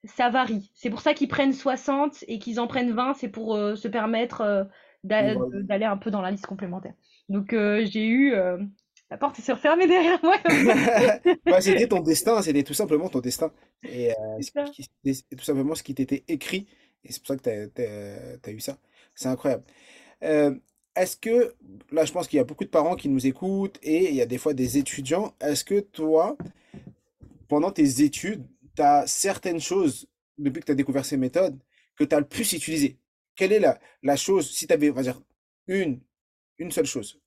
Ça 0.04 0.30
varie. 0.30 0.70
C'est 0.74 0.90
pour 0.90 1.00
ça 1.00 1.14
qu'ils 1.14 1.28
prennent 1.28 1.52
60 1.52 2.24
et 2.28 2.38
qu'ils 2.38 2.60
en 2.60 2.66
prennent 2.66 2.92
20. 2.92 3.14
C'est 3.14 3.28
pour 3.28 3.54
euh, 3.54 3.76
se 3.76 3.88
permettre 3.88 4.40
euh, 4.40 4.64
d'aller 5.04 5.84
un 5.84 5.96
peu 5.96 6.10
dans 6.10 6.22
la 6.22 6.30
liste 6.30 6.46
complémentaire. 6.46 6.94
Donc, 7.28 7.50
j'ai 7.52 8.06
eu... 8.06 8.34
La 9.12 9.18
porte 9.18 9.38
s'est 9.42 9.52
refermée 9.52 9.86
derrière 9.86 10.18
moi. 10.22 10.36
Bah, 11.44 11.60
c'était 11.60 11.86
ton 11.86 12.00
destin, 12.00 12.40
c'était 12.40 12.62
tout 12.62 12.72
simplement 12.72 13.10
ton 13.10 13.20
destin. 13.20 13.52
Et 13.86 14.10
euh, 14.10 14.14
qui- 14.72 14.88
tout 15.36 15.44
simplement 15.44 15.74
ce 15.74 15.82
qui 15.82 15.94
t'était 15.94 16.24
écrit. 16.28 16.66
Et 17.04 17.12
c'est 17.12 17.18
pour 17.22 17.28
ça 17.28 17.36
que 17.36 17.66
tu 17.66 17.82
as, 17.82 18.52
eu 18.52 18.60
ça. 18.60 18.78
C'est 19.14 19.28
incroyable. 19.28 19.64
Euh, 20.24 20.54
est-ce 20.96 21.18
que, 21.18 21.54
là, 21.90 22.06
je 22.06 22.12
pense 22.12 22.26
qu'il 22.26 22.38
y 22.38 22.40
a 22.40 22.44
beaucoup 22.44 22.64
de 22.64 22.70
parents 22.70 22.96
qui 22.96 23.10
nous 23.10 23.26
écoutent 23.26 23.78
et 23.82 24.08
il 24.08 24.14
y 24.14 24.22
a 24.22 24.26
des 24.26 24.38
fois 24.38 24.54
des 24.54 24.78
étudiants. 24.78 25.34
Est-ce 25.42 25.62
que 25.62 25.80
toi, 25.80 26.38
pendant 27.48 27.70
tes 27.70 28.02
études, 28.02 28.46
tu 28.74 28.80
as 28.82 29.06
certaines 29.06 29.60
choses, 29.60 30.08
depuis 30.38 30.60
que 30.60 30.66
tu 30.66 30.72
as 30.72 30.76
découvert 30.76 31.04
ces 31.04 31.18
méthodes, 31.18 31.58
que 31.96 32.04
tu 32.04 32.14
as 32.14 32.20
le 32.20 32.26
plus 32.26 32.50
utilisées? 32.54 32.96
Quelle 33.36 33.52
est 33.52 33.60
la, 33.60 33.78
la 34.02 34.16
chose, 34.16 34.50
si 34.50 34.66
tu 34.66 34.72
avais, 34.72 34.90
on 34.90 34.94
va 34.94 35.02
dire, 35.02 35.20
une, 35.66 36.00
une 36.58 36.70
seule 36.70 36.86
chose? 36.86 37.21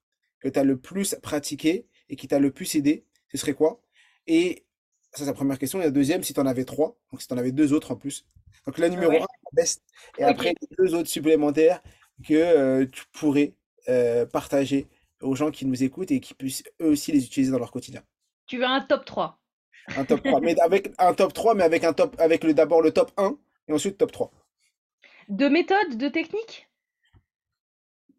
Que 0.45 0.49
tu 0.53 0.59
as 0.59 0.63
le 0.63 0.77
plus 0.77 1.15
pratiqué 1.23 1.87
et 2.07 2.15
qui 2.15 2.27
t'a 2.27 2.37
le 2.37 2.51
plus 2.51 2.75
aidé, 2.75 3.03
ce 3.31 3.37
serait 3.37 3.55
quoi? 3.55 3.81
Et 4.27 4.63
ça, 5.11 5.19
c'est 5.19 5.25
la 5.25 5.33
première 5.33 5.57
question. 5.57 5.81
Et 5.81 5.85
la 5.85 5.89
deuxième, 5.91 6.21
si 6.23 6.33
tu 6.35 6.39
en 6.39 6.45
avais 6.45 6.65
trois, 6.65 6.95
donc 7.11 7.19
si 7.21 7.27
tu 7.27 7.33
en 7.33 7.37
avais 7.37 7.51
deux 7.51 7.73
autres 7.73 7.91
en 7.91 7.95
plus. 7.95 8.27
Donc 8.67 8.77
la 8.77 8.89
numéro 8.89 9.11
Ouais. 9.11 9.17
un, 9.21 9.21
la 9.21 9.51
best, 9.53 9.81
et 10.19 10.23
après 10.23 10.53
deux 10.77 10.93
autres 10.93 11.09
supplémentaires 11.09 11.81
que 12.23 12.33
euh, 12.35 12.85
tu 12.85 13.03
pourrais 13.11 13.53
euh, 13.89 14.27
partager 14.27 14.87
aux 15.21 15.35
gens 15.35 15.49
qui 15.49 15.65
nous 15.65 15.83
écoutent 15.83 16.11
et 16.11 16.19
qui 16.19 16.35
puissent 16.35 16.63
eux 16.79 16.89
aussi 16.89 17.11
les 17.11 17.25
utiliser 17.25 17.51
dans 17.51 17.59
leur 17.59 17.71
quotidien. 17.71 18.03
Tu 18.45 18.57
veux 18.59 18.65
un 18.65 18.81
top 18.81 19.03
3. 19.05 19.39
Un 19.95 20.05
top 20.05 20.21
3, 20.23 20.41
mais 20.41 20.59
avec 20.59 20.91
un 20.99 21.13
top 21.15 21.33
3, 21.33 21.55
mais 21.55 21.63
avec 21.63 21.83
un 21.83 21.93
top, 21.93 22.15
avec 22.19 22.43
le 22.43 22.53
d'abord 22.53 22.81
le 22.83 22.91
top 22.91 23.11
1 23.17 23.35
et 23.67 23.73
ensuite 23.73 23.97
top 23.97 24.11
3. 24.11 24.31
De 25.29 25.47
méthode, 25.47 25.97
de 25.97 26.07
technique? 26.07 26.67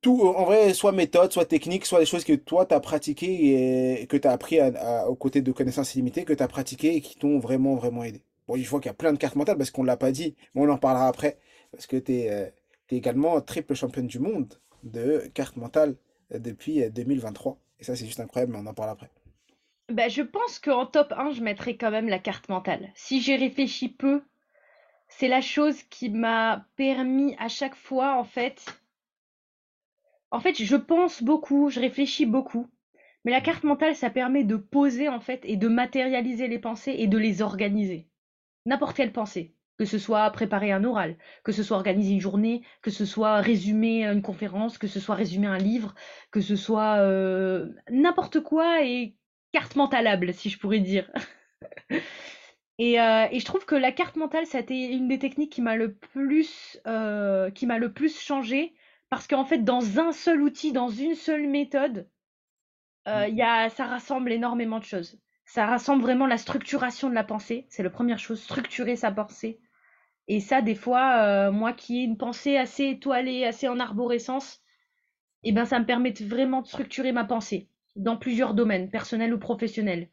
Tout, 0.06 0.22
en 0.22 0.44
vrai, 0.44 0.72
soit 0.72 0.92
méthode, 0.92 1.32
soit 1.32 1.46
technique, 1.46 1.84
soit 1.84 1.98
des 1.98 2.06
choses 2.06 2.22
que 2.22 2.34
toi, 2.34 2.64
tu 2.64 2.74
as 2.74 2.78
pratiquées 2.78 4.00
et 4.00 4.06
que 4.06 4.16
tu 4.16 4.28
as 4.28 4.30
appris 4.30 4.60
aux 5.08 5.16
côtés 5.16 5.42
de 5.42 5.50
connaissances 5.50 5.96
illimitées, 5.96 6.24
que 6.24 6.32
tu 6.32 6.44
as 6.44 6.46
pratiquées 6.46 6.94
et 6.94 7.00
qui 7.00 7.18
t'ont 7.18 7.40
vraiment, 7.40 7.74
vraiment 7.74 8.04
aidé. 8.04 8.22
Bon, 8.46 8.56
je 8.56 8.70
vois 8.70 8.78
qu'il 8.78 8.88
y 8.88 8.90
a 8.90 8.94
plein 8.94 9.12
de 9.12 9.18
cartes 9.18 9.34
mentales 9.34 9.56
parce 9.56 9.72
qu'on 9.72 9.82
ne 9.82 9.88
l'a 9.88 9.96
pas 9.96 10.12
dit, 10.12 10.36
mais 10.54 10.62
on 10.62 10.68
en 10.68 10.78
parlera 10.78 11.08
après. 11.08 11.40
Parce 11.72 11.88
que 11.88 11.96
tu 11.96 12.12
es, 12.12 12.54
également 12.88 13.40
triple 13.40 13.74
championne 13.74 14.06
du 14.06 14.20
monde 14.20 14.54
de 14.84 15.28
cartes 15.34 15.56
mentales 15.56 15.96
euh, 16.32 16.38
depuis 16.38 16.84
euh, 16.84 16.90
2023. 16.90 17.58
Et 17.80 17.82
ça, 17.82 17.96
c'est 17.96 18.06
juste 18.06 18.20
incroyable, 18.20 18.52
mais 18.52 18.60
on 18.62 18.66
en 18.66 18.74
parle 18.74 18.90
après. 18.90 19.10
Ben, 19.88 20.08
je 20.08 20.22
pense 20.22 20.60
qu'en 20.60 20.86
top 20.86 21.14
1, 21.16 21.32
je 21.32 21.42
mettrais 21.42 21.76
quand 21.76 21.90
même 21.90 22.08
la 22.08 22.20
carte 22.20 22.48
mentale. 22.48 22.92
Si 22.94 23.20
j'ai 23.20 23.34
réfléchi 23.34 23.88
peu, 23.88 24.22
c'est 25.08 25.26
la 25.26 25.40
chose 25.40 25.82
qui 25.90 26.10
m'a 26.10 26.64
permis 26.76 27.34
à 27.40 27.48
chaque 27.48 27.74
fois, 27.74 28.16
en 28.16 28.24
fait. 28.24 28.64
En 30.30 30.40
fait, 30.40 30.62
je 30.62 30.76
pense 30.76 31.22
beaucoup, 31.22 31.70
je 31.70 31.80
réfléchis 31.80 32.26
beaucoup. 32.26 32.68
Mais 33.24 33.32
la 33.32 33.40
carte 33.40 33.64
mentale, 33.64 33.96
ça 33.96 34.10
permet 34.10 34.44
de 34.44 34.56
poser, 34.56 35.08
en 35.08 35.20
fait, 35.20 35.40
et 35.44 35.56
de 35.56 35.68
matérialiser 35.68 36.48
les 36.48 36.58
pensées 36.60 36.94
et 36.98 37.06
de 37.08 37.18
les 37.18 37.42
organiser. 37.42 38.08
N'importe 38.66 38.96
quelle 38.96 39.12
pensée. 39.12 39.54
Que 39.78 39.84
ce 39.84 39.98
soit 39.98 40.30
préparer 40.30 40.72
un 40.72 40.84
oral, 40.84 41.18
que 41.44 41.52
ce 41.52 41.62
soit 41.62 41.76
organiser 41.76 42.12
une 42.12 42.20
journée, 42.20 42.62
que 42.82 42.90
ce 42.90 43.04
soit 43.04 43.40
résumer 43.42 44.06
une 44.06 44.22
conférence, 44.22 44.78
que 44.78 44.86
ce 44.86 45.00
soit 45.00 45.16
résumer 45.16 45.48
un 45.48 45.58
livre, 45.58 45.94
que 46.30 46.40
ce 46.40 46.56
soit 46.56 46.96
euh, 47.00 47.68
n'importe 47.90 48.40
quoi 48.40 48.84
et 48.84 49.16
carte 49.52 49.76
mentalable, 49.76 50.32
si 50.32 50.48
je 50.48 50.58
pourrais 50.58 50.80
dire. 50.80 51.10
Et, 52.78 53.00
euh, 53.00 53.26
et 53.30 53.40
je 53.40 53.44
trouve 53.46 53.64
que 53.64 53.74
la 53.74 53.92
carte 53.92 54.16
mentale, 54.16 54.46
ça 54.46 54.58
a 54.58 54.60
été 54.60 54.92
une 54.92 55.08
des 55.08 55.18
techniques 55.18 55.52
qui 55.52 55.62
m'a 55.62 55.76
le 55.76 55.94
plus, 55.94 56.78
euh, 56.86 57.50
qui 57.50 57.66
m'a 57.66 57.78
le 57.78 57.92
plus 57.92 58.20
changé, 58.20 58.75
parce 59.08 59.26
qu'en 59.26 59.44
fait, 59.44 59.58
dans 59.58 59.98
un 59.98 60.12
seul 60.12 60.42
outil, 60.42 60.72
dans 60.72 60.88
une 60.88 61.14
seule 61.14 61.46
méthode, 61.46 62.08
euh, 63.08 63.28
y 63.28 63.42
a, 63.42 63.68
ça 63.70 63.86
rassemble 63.86 64.32
énormément 64.32 64.78
de 64.78 64.84
choses. 64.84 65.18
Ça 65.44 65.66
rassemble 65.66 66.02
vraiment 66.02 66.26
la 66.26 66.38
structuration 66.38 67.08
de 67.08 67.14
la 67.14 67.22
pensée, 67.22 67.66
c'est 67.68 67.84
la 67.84 67.90
première 67.90 68.18
chose, 68.18 68.42
structurer 68.42 68.96
sa 68.96 69.12
pensée. 69.12 69.60
Et 70.28 70.40
ça, 70.40 70.60
des 70.60 70.74
fois, 70.74 71.22
euh, 71.22 71.52
moi 71.52 71.72
qui 71.72 72.00
ai 72.00 72.02
une 72.02 72.16
pensée 72.16 72.56
assez 72.56 72.86
étoilée, 72.86 73.44
assez 73.44 73.68
en 73.68 73.78
arborescence, 73.78 74.60
eh 75.44 75.52
ben, 75.52 75.64
ça 75.64 75.78
me 75.78 75.86
permet 75.86 76.10
de 76.10 76.24
vraiment 76.24 76.62
de 76.62 76.66
structurer 76.66 77.12
ma 77.12 77.24
pensée 77.24 77.68
dans 77.94 78.16
plusieurs 78.16 78.54
domaines, 78.54 78.90
personnels 78.90 79.32
ou 79.32 79.38
professionnels. 79.38 80.10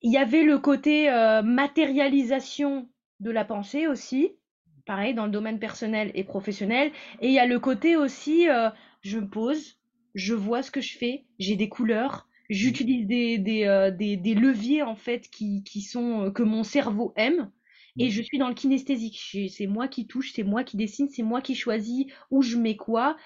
Il 0.00 0.12
y 0.12 0.18
avait 0.18 0.42
le 0.42 0.58
côté 0.58 1.08
euh, 1.08 1.42
matérialisation 1.42 2.88
de 3.20 3.30
la 3.30 3.44
pensée 3.44 3.86
aussi, 3.86 4.36
pareil, 4.84 5.14
dans 5.14 5.26
le 5.26 5.32
domaine 5.32 5.58
personnel 5.58 6.10
et 6.14 6.24
professionnel. 6.24 6.92
Et 7.20 7.28
il 7.28 7.32
y 7.32 7.38
a 7.38 7.46
le 7.46 7.58
côté 7.58 7.96
aussi, 7.96 8.48
euh, 8.48 8.70
je 9.02 9.18
me 9.18 9.28
pose, 9.28 9.78
je 10.14 10.34
vois 10.34 10.62
ce 10.62 10.70
que 10.70 10.80
je 10.80 10.96
fais, 10.96 11.24
j'ai 11.38 11.56
des 11.56 11.68
couleurs, 11.68 12.28
j'utilise 12.50 13.06
des, 13.06 13.38
des, 13.38 13.64
euh, 13.64 13.90
des, 13.90 14.34
leviers 14.34 14.82
en 14.82 14.96
fait 14.96 15.28
qui, 15.30 15.62
qui 15.64 15.80
sont, 15.80 16.26
euh, 16.26 16.30
que 16.30 16.42
mon 16.42 16.64
cerveau 16.64 17.12
aime. 17.16 17.50
Et 17.98 18.08
je 18.08 18.22
suis 18.22 18.38
dans 18.38 18.48
le 18.48 18.54
kinesthésique. 18.54 19.36
C'est 19.50 19.66
moi 19.66 19.86
qui 19.86 20.06
touche, 20.06 20.32
c'est 20.32 20.44
moi 20.44 20.64
qui 20.64 20.78
dessine, 20.78 21.10
c'est 21.10 21.22
moi 21.22 21.42
qui 21.42 21.54
choisis 21.54 22.06
où 22.30 22.40
je 22.40 22.56
mets 22.56 22.76
quoi. 22.76 23.18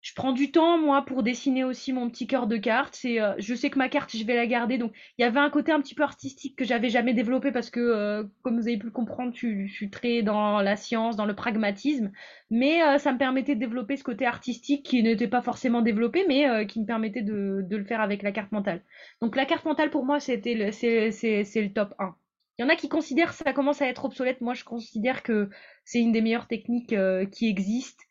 Je 0.00 0.12
prends 0.14 0.32
du 0.32 0.52
temps, 0.52 0.78
moi, 0.78 1.04
pour 1.04 1.24
dessiner 1.24 1.64
aussi 1.64 1.92
mon 1.92 2.08
petit 2.08 2.28
cœur 2.28 2.46
de 2.46 2.56
carte. 2.56 2.94
C'est, 2.94 3.20
euh, 3.20 3.34
je 3.38 3.52
sais 3.54 3.68
que 3.68 3.78
ma 3.78 3.88
carte, 3.88 4.16
je 4.16 4.24
vais 4.24 4.36
la 4.36 4.46
garder. 4.46 4.78
Donc, 4.78 4.92
il 5.18 5.22
y 5.22 5.24
avait 5.24 5.40
un 5.40 5.50
côté 5.50 5.72
un 5.72 5.80
petit 5.80 5.96
peu 5.96 6.04
artistique 6.04 6.56
que 6.56 6.64
j'avais 6.64 6.88
jamais 6.88 7.14
développé 7.14 7.50
parce 7.50 7.68
que, 7.68 7.80
euh, 7.80 8.24
comme 8.42 8.56
vous 8.60 8.68
avez 8.68 8.78
pu 8.78 8.86
le 8.86 8.92
comprendre, 8.92 9.32
je, 9.34 9.66
je 9.66 9.72
suis 9.72 9.90
très 9.90 10.22
dans 10.22 10.60
la 10.60 10.76
science, 10.76 11.16
dans 11.16 11.26
le 11.26 11.34
pragmatisme. 11.34 12.12
Mais 12.50 12.80
euh, 12.82 12.98
ça 12.98 13.12
me 13.12 13.18
permettait 13.18 13.56
de 13.56 13.60
développer 13.60 13.96
ce 13.96 14.04
côté 14.04 14.24
artistique 14.24 14.86
qui 14.86 15.02
n'était 15.02 15.26
pas 15.28 15.42
forcément 15.42 15.82
développé, 15.82 16.24
mais 16.28 16.66
qui 16.66 16.80
me 16.80 16.86
permettait 16.86 17.22
de, 17.22 17.62
de 17.68 17.76
le 17.76 17.84
faire 17.84 18.00
avec 18.00 18.22
la 18.22 18.30
carte 18.30 18.52
mentale. 18.52 18.82
Donc, 19.20 19.34
la 19.34 19.46
carte 19.46 19.64
mentale, 19.64 19.90
pour 19.90 20.04
moi, 20.04 20.20
c'était 20.20 20.54
le, 20.54 20.70
c'est, 20.70 21.10
c'est, 21.10 21.42
c'est 21.42 21.62
le 21.62 21.72
top 21.72 21.94
1. 21.98 22.14
Il 22.58 22.62
y 22.62 22.64
en 22.64 22.68
a 22.68 22.76
qui 22.76 22.88
considèrent 22.88 23.30
que 23.30 23.44
ça 23.44 23.52
commence 23.52 23.82
à 23.82 23.88
être 23.88 24.04
obsolète. 24.04 24.40
Moi, 24.40 24.54
je 24.54 24.64
considère 24.64 25.22
que 25.24 25.48
c'est 25.84 26.00
une 26.00 26.12
des 26.12 26.20
meilleures 26.22 26.48
techniques 26.48 26.94
qui 27.32 27.48
existent 27.48 28.04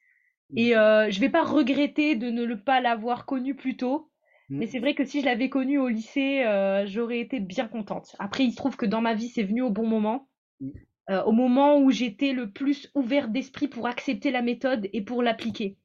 et 0.55 0.75
Mm. 0.75 0.77
euh, 0.77 1.09
je 1.11 1.19
vais 1.19 1.29
pas 1.29 1.43
regretter 1.43 2.15
de 2.15 2.29
ne 2.31 2.43
le 2.43 2.59
pas 2.59 2.81
l'avoir 2.81 3.25
connu 3.25 3.55
plus 3.55 3.77
tôt. 3.77 4.11
Mais 4.57 4.65
Mm. 4.65 4.67
c'est 4.67 4.79
vrai 4.79 4.95
que 4.95 5.05
si 5.05 5.21
je 5.21 5.25
l'avais 5.25 5.49
connu 5.49 5.77
au 5.79 5.87
lycée, 5.89 6.43
euh, 6.45 6.85
j'aurais 6.87 7.19
été 7.19 7.39
bien 7.39 7.67
contente. 7.67 8.15
Après, 8.19 8.43
il 8.45 8.51
se 8.51 8.57
trouve 8.57 8.75
que 8.77 8.85
dans 8.85 9.01
ma 9.01 9.13
vie, 9.13 9.29
c'est 9.29 9.43
venu 9.43 9.61
au 9.61 9.69
bon 9.71 9.85
moment. 9.87 10.29
Mm. 10.61 10.87
Euh, 11.09 11.23
au 11.23 11.31
moment 11.31 11.79
où 11.79 11.89
j'étais 11.91 12.33
le 12.33 12.51
plus 12.51 12.91
ouverte 12.95 13.31
d'esprit 13.31 13.67
pour 13.69 13.87
accepter 13.87 14.29
la 14.31 14.41
méthode 14.41 14.89
et 14.93 15.01
pour 15.03 15.23
l'appliquer. 15.23 15.77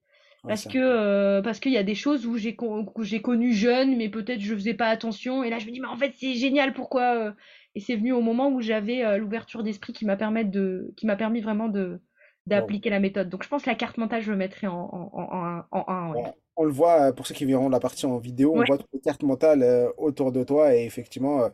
Parce 0.46 0.66
que 0.66 0.78
euh, 0.78 1.42
parce 1.42 1.60
qu'il 1.60 1.72
y 1.72 1.78
a 1.78 1.84
des 1.84 1.94
choses 1.94 2.26
où 2.26 2.36
j'ai 2.36 2.56
con- 2.56 2.86
que 2.86 3.04
j'ai 3.04 3.22
connu 3.22 3.52
jeune, 3.52 3.96
mais 3.96 4.08
peut-être 4.10 4.40
je 4.40 4.54
faisais 4.54 4.74
pas 4.74 4.88
attention. 4.88 5.44
Et 5.44 5.50
là, 5.50 5.58
je 5.60 5.66
me 5.66 5.72
dis, 5.72 5.80
mais 5.80 5.88
en 5.88 5.96
fait, 5.96 6.14
c'est 6.16 6.34
génial, 6.34 6.74
pourquoi 6.74 7.34
Et 7.76 7.80
c'est 7.80 7.96
venu 7.96 8.12
au 8.12 8.20
moment 8.22 8.50
où 8.50 8.60
j'avais 8.60 9.18
l'ouverture 9.18 9.62
d'esprit 9.62 9.92
qui 9.92 10.04
m'a 10.06 10.16
permis 10.16 10.44
de, 10.44 10.92
qui 10.96 11.06
m'a 11.06 11.16
permis 11.16 11.40
vraiment 11.40 11.68
de. 11.68 12.00
D'appliquer 12.46 12.90
la 12.90 13.00
méthode. 13.00 13.28
Donc, 13.28 13.42
je 13.44 13.48
pense 13.48 13.62
que 13.64 13.70
la 13.70 13.76
carte 13.76 13.98
mentale, 13.98 14.22
je 14.22 14.30
le 14.32 14.36
mettrais 14.38 14.66
en, 14.68 14.74
en, 14.74 15.10
en, 15.14 15.44
un, 15.44 15.66
en 15.72 15.84
un, 15.88 16.10
ouais. 16.14 16.22
On, 16.24 16.34
on 16.56 16.64
le 16.64 16.72
voit, 16.72 17.08
euh, 17.10 17.12
pour 17.12 17.26
ceux 17.26 17.34
qui 17.34 17.44
verront 17.44 17.68
la 17.68 17.80
partie 17.80 18.06
en 18.06 18.18
vidéo, 18.18 18.54
on 18.56 18.62
Ouais. 18.62 18.66
voit 18.66 18.78
toutes 18.78 18.92
les 18.92 19.00
cartes 19.00 19.22
mentales 19.22 19.62
euh, 19.62 19.90
autour 19.96 20.32
de 20.32 20.44
toi 20.44 20.74
et 20.76 20.84
effectivement, 20.84 21.42
euh, 21.44 21.48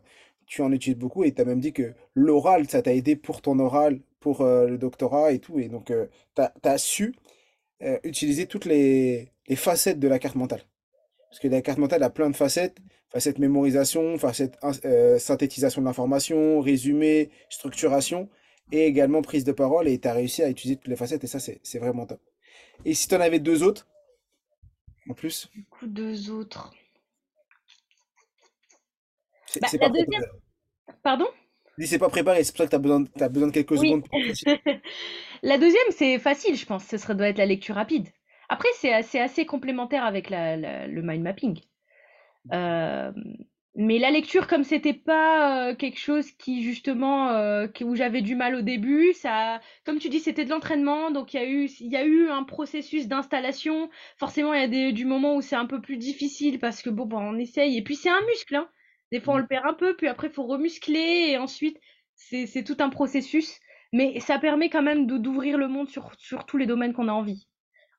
tu 0.46 0.62
en 0.62 0.72
utilises 0.72 0.98
beaucoup 0.98 1.24
et 1.24 1.32
tu 1.34 1.40
as 1.42 1.44
même 1.44 1.60
dit 1.60 1.72
que 1.72 1.94
l'oral, 2.14 2.68
ça 2.68 2.82
t'a 2.82 2.94
aidé 2.94 3.16
pour 3.16 3.42
ton 3.42 3.58
oral, 3.58 4.00
pour 4.20 4.40
euh, 4.40 4.66
le 4.66 4.78
doctorat 4.78 5.32
et 5.32 5.38
tout. 5.40 5.58
Et 5.60 5.68
donc, 5.68 5.86
tu 6.36 6.42
as, 6.64 6.78
su 6.78 7.14
utiliser 8.04 8.46
toutes 8.46 8.64
les, 8.64 9.32
les 9.48 9.56
facettes 9.56 10.00
de 10.00 10.08
la 10.08 10.18
carte 10.18 10.36
mentale. 10.36 10.62
Parce 11.30 11.40
que 11.40 11.48
la 11.48 11.62
carte 11.62 11.78
mentale 11.78 12.02
a 12.02 12.10
plein 12.10 12.30
de 12.30 12.36
facettes, 12.36 12.78
facettes 13.10 13.38
mémorisation, 13.38 14.16
euh, 14.84 15.18
synthétisation 15.18 15.82
de 15.82 15.86
l'information, 15.86 16.60
résumé, 16.60 17.30
structuration 17.50 18.28
et 18.72 18.86
également 18.86 19.22
prise 19.22 19.44
de 19.44 19.52
parole 19.52 19.88
et 19.88 19.98
tu 20.00 20.08
as 20.08 20.12
réussi 20.14 20.42
à 20.42 20.50
utiliser 20.50 20.76
toutes 20.76 20.88
les 20.88 20.96
facettes 20.96 21.24
et 21.24 21.28
ça, 21.28 21.40
c'est 21.40 21.60
c'est 21.62 21.78
vraiment 21.78 22.06
top. 22.06 22.20
Et 22.84 22.94
si 22.94 23.08
tu 23.08 23.14
en 23.16 23.20
avais 23.22 23.40
deux 23.40 23.62
autres, 23.64 23.86
en 25.08 25.14
plus, 25.14 25.50
Du 25.52 25.62
coup, 25.66 25.86
deux 25.86 26.30
autres. 26.30 26.72
Bah, 29.60 29.68
c'est 29.68 29.78
la 29.80 29.86
pas 29.86 29.90
deuxième, 29.90 30.06
préparé. 30.06 30.26
pardon? 31.02 31.28
C'est 31.78 31.98
pas 31.98 32.10
préparé, 32.10 32.44
c'est 32.44 32.52
pour 32.52 32.58
ça 32.58 32.64
que 32.66 32.70
tu 32.70 32.76
as 32.76 32.78
besoin, 32.78 33.04
t'as 33.04 33.28
besoin 33.30 33.48
de 33.48 33.52
quelques 33.52 33.78
Oui. 33.78 33.78
secondes 33.78 34.06
pour. 34.06 34.20
La 35.42 35.58
deuxième, 35.58 35.90
c'est 35.90 36.18
facile, 36.18 36.56
je 36.56 36.66
pense. 36.66 36.84
Ce 36.84 36.96
serait, 36.98 37.14
doit 37.14 37.28
être 37.28 37.38
la 37.38 37.46
lecture 37.46 37.74
rapide. 37.76 38.08
Après, 38.48 38.68
c'est 38.76 38.92
assez, 38.92 39.18
assez 39.18 39.46
complémentaire 39.46 40.04
avec 40.04 40.30
la, 40.30 40.56
la- 40.56 40.86
le 40.86 41.02
mind 41.02 41.22
mapping. 41.22 41.60
Euh, 42.54 43.12
mais 43.78 43.98
la 43.98 44.10
lecture, 44.10 44.48
comme 44.48 44.64
c'était 44.64 44.92
pas 44.94 45.70
euh, 45.70 45.74
quelque 45.76 45.98
chose 46.00 46.32
qui 46.32 46.62
justement 46.64 47.30
euh, 47.30 47.68
qui- 47.68 47.84
où 47.84 47.94
j'avais 47.96 48.22
du 48.22 48.34
mal 48.36 48.56
au 48.56 48.62
début, 48.62 49.12
ça, 49.14 49.60
comme 49.86 49.98
tu 50.00 50.10
dis, 50.10 50.20
c'était 50.20 50.44
de 50.44 50.50
l'entraînement, 50.50 51.10
donc 51.12 51.32
il 51.34 51.38
y 51.38 51.40
a 51.40 51.48
eu 51.48 51.66
il 51.80 51.88
y 51.92 51.96
a 51.96 52.04
eu 52.04 52.28
un 52.30 52.44
processus 52.44 53.08
d'installation. 53.08 53.90
Forcément, 54.18 54.52
il 54.54 54.60
y 54.60 54.64
a 54.64 54.68
des, 54.68 54.92
du 54.92 55.06
moment 55.06 55.36
où 55.36 55.42
c'est 55.42 55.56
un 55.56 55.66
peu 55.66 55.80
plus 55.80 55.96
difficile 55.96 56.58
parce 56.60 56.82
que 56.82 56.90
bon, 56.90 57.06
ben, 57.06 57.18
on 57.18 57.38
essaye 57.38 57.78
et 57.78 57.82
puis 57.84 57.96
c'est 57.96 58.10
un 58.10 58.20
muscle, 58.26 58.56
hein. 58.56 58.68
Des 59.12 59.20
fois 59.20 59.34
on 59.34 59.38
Mm. 59.38 59.42
le 59.42 59.46
perd 59.46 59.66
un 59.66 59.74
peu, 59.74 59.96
puis 59.96 60.08
après 60.08 60.28
il 60.28 60.32
faut 60.34 60.44
remuscler 60.46 61.28
et 61.30 61.38
ensuite 61.38 61.78
c'est 62.16 62.64
tout 62.64 62.76
un 62.80 62.90
processus. 62.90 63.60
Mais 63.92 64.20
ça 64.20 64.38
permet 64.38 64.68
quand 64.70 64.82
même 64.82 65.06
d'ouvrir 65.06 65.56
le 65.58 65.68
monde 65.68 65.88
sur 65.88 66.12
sur 66.18 66.44
tous 66.46 66.58
les 66.58 66.66
domaines 66.66 66.92
qu'on 66.92 67.08
a 67.08 67.12
envie. 67.12 67.46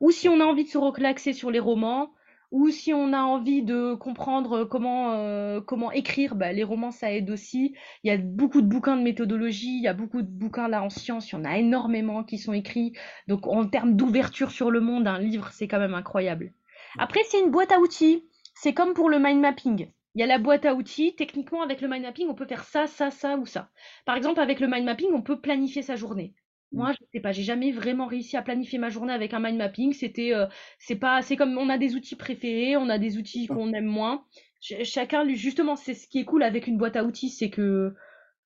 Ou 0.01 0.11
si 0.11 0.29
on 0.29 0.39
a 0.41 0.45
envie 0.45 0.65
de 0.65 0.69
se 0.69 0.77
relaxer 0.77 1.33
sur 1.33 1.51
les 1.51 1.59
romans, 1.59 2.13
ou 2.51 2.69
si 2.69 2.93
on 2.93 3.13
a 3.13 3.21
envie 3.21 3.61
de 3.61 3.93
comprendre 3.93 4.63
comment, 4.63 5.13
euh, 5.13 5.61
comment 5.61 5.91
écrire, 5.91 6.35
bah, 6.35 6.51
les 6.51 6.63
romans, 6.63 6.91
ça 6.91 7.11
aide 7.11 7.29
aussi. 7.29 7.75
Il 8.03 8.07
y 8.07 8.11
a 8.11 8.17
beaucoup 8.17 8.61
de 8.61 8.67
bouquins 8.67 8.97
de 8.97 9.03
méthodologie, 9.03 9.77
il 9.77 9.83
y 9.83 9.87
a 9.87 9.93
beaucoup 9.93 10.21
de 10.21 10.27
bouquins 10.27 10.67
là 10.67 10.83
en 10.83 10.89
sciences, 10.89 11.31
il 11.31 11.35
y 11.35 11.37
en 11.37 11.45
a 11.45 11.57
énormément 11.57 12.23
qui 12.23 12.37
sont 12.37 12.53
écrits. 12.53 12.93
Donc 13.27 13.47
en 13.47 13.67
termes 13.67 13.95
d'ouverture 13.95 14.51
sur 14.51 14.71
le 14.71 14.79
monde, 14.79 15.07
un 15.07 15.19
livre, 15.19 15.49
c'est 15.51 15.67
quand 15.67 15.79
même 15.79 15.93
incroyable. 15.93 16.53
Après, 16.97 17.21
c'est 17.25 17.39
une 17.39 17.51
boîte 17.51 17.71
à 17.71 17.79
outils. 17.79 18.25
C'est 18.55 18.73
comme 18.73 18.93
pour 18.93 19.09
le 19.09 19.19
mind 19.19 19.39
mapping. 19.39 19.91
Il 20.15 20.21
y 20.21 20.23
a 20.23 20.27
la 20.27 20.39
boîte 20.39 20.65
à 20.65 20.73
outils. 20.73 21.15
Techniquement, 21.15 21.61
avec 21.61 21.81
le 21.81 21.87
mind 21.87 22.03
mapping, 22.03 22.27
on 22.29 22.35
peut 22.35 22.47
faire 22.47 22.63
ça, 22.63 22.87
ça, 22.87 23.11
ça 23.11 23.37
ou 23.37 23.45
ça. 23.45 23.69
Par 24.05 24.15
exemple, 24.15 24.39
avec 24.39 24.59
le 24.59 24.67
mind 24.67 24.85
mapping, 24.85 25.09
on 25.13 25.21
peut 25.21 25.39
planifier 25.39 25.81
sa 25.81 25.95
journée. 25.95 26.33
Moi, 26.71 26.91
je 26.93 26.99
sais 27.13 27.19
pas, 27.19 27.31
j'ai 27.31 27.41
jamais 27.43 27.71
vraiment 27.71 28.05
réussi 28.05 28.37
à 28.37 28.43
planifier 28.43 28.77
ma 28.77 28.89
journée 28.89 29.13
avec 29.13 29.33
un 29.33 29.39
mind 29.39 29.57
mapping. 29.57 29.91
C'était, 29.93 30.33
euh, 30.35 30.45
c'est 30.77 30.95
pas, 30.97 31.21
c'est 31.23 31.35
comme 31.35 31.57
on 31.57 31.69
a 31.69 31.77
des 31.79 31.95
outils 31.95 32.15
préférés, 32.15 32.77
on 32.77 32.89
a 32.89 32.99
des 32.99 33.17
outils 33.17 33.47
qu'on 33.47 33.73
aime 33.73 33.85
moins. 33.85 34.25
Ch- 34.61 34.83
chacun, 34.87 35.27
justement, 35.29 35.75
c'est 35.75 35.95
ce 35.95 36.07
qui 36.07 36.19
est 36.19 36.25
cool 36.25 36.43
avec 36.43 36.67
une 36.67 36.77
boîte 36.77 36.95
à 36.95 37.03
outils, 37.03 37.29
c'est 37.29 37.49
que 37.49 37.95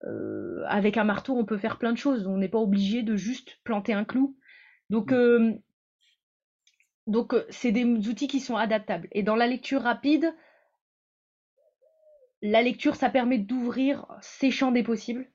euh, 0.06 0.64
avec 0.68 0.98
un 0.98 1.06
marteau, 1.06 1.38
on 1.38 1.46
peut 1.46 1.58
faire 1.58 1.80
plein 1.80 1.94
de 1.94 1.98
choses. 1.98 2.28
On 2.28 2.38
n'est 2.38 2.50
pas 2.50 2.60
obligé 2.60 3.04
de 3.04 3.16
juste 3.16 3.60
planter 3.66 3.94
un 3.94 4.06
clou. 4.06 4.38
Donc, 4.90 5.12
Mm. 5.12 5.16
euh, 5.16 5.54
donc, 7.08 7.34
c'est 7.50 7.72
des 7.72 7.86
outils 7.86 8.28
qui 8.28 8.40
sont 8.42 8.58
adaptables. 8.58 9.08
Et 9.14 9.24
dans 9.24 9.36
la 9.38 9.48
lecture 9.48 9.82
rapide, 9.82 10.34
la 12.44 12.62
lecture, 12.62 12.96
ça 12.96 13.10
permet 13.10 13.40
d'ouvrir 13.40 14.06
ses 14.22 14.52
champs 14.52 14.72
des 14.72 14.84
possibles. 14.84 15.32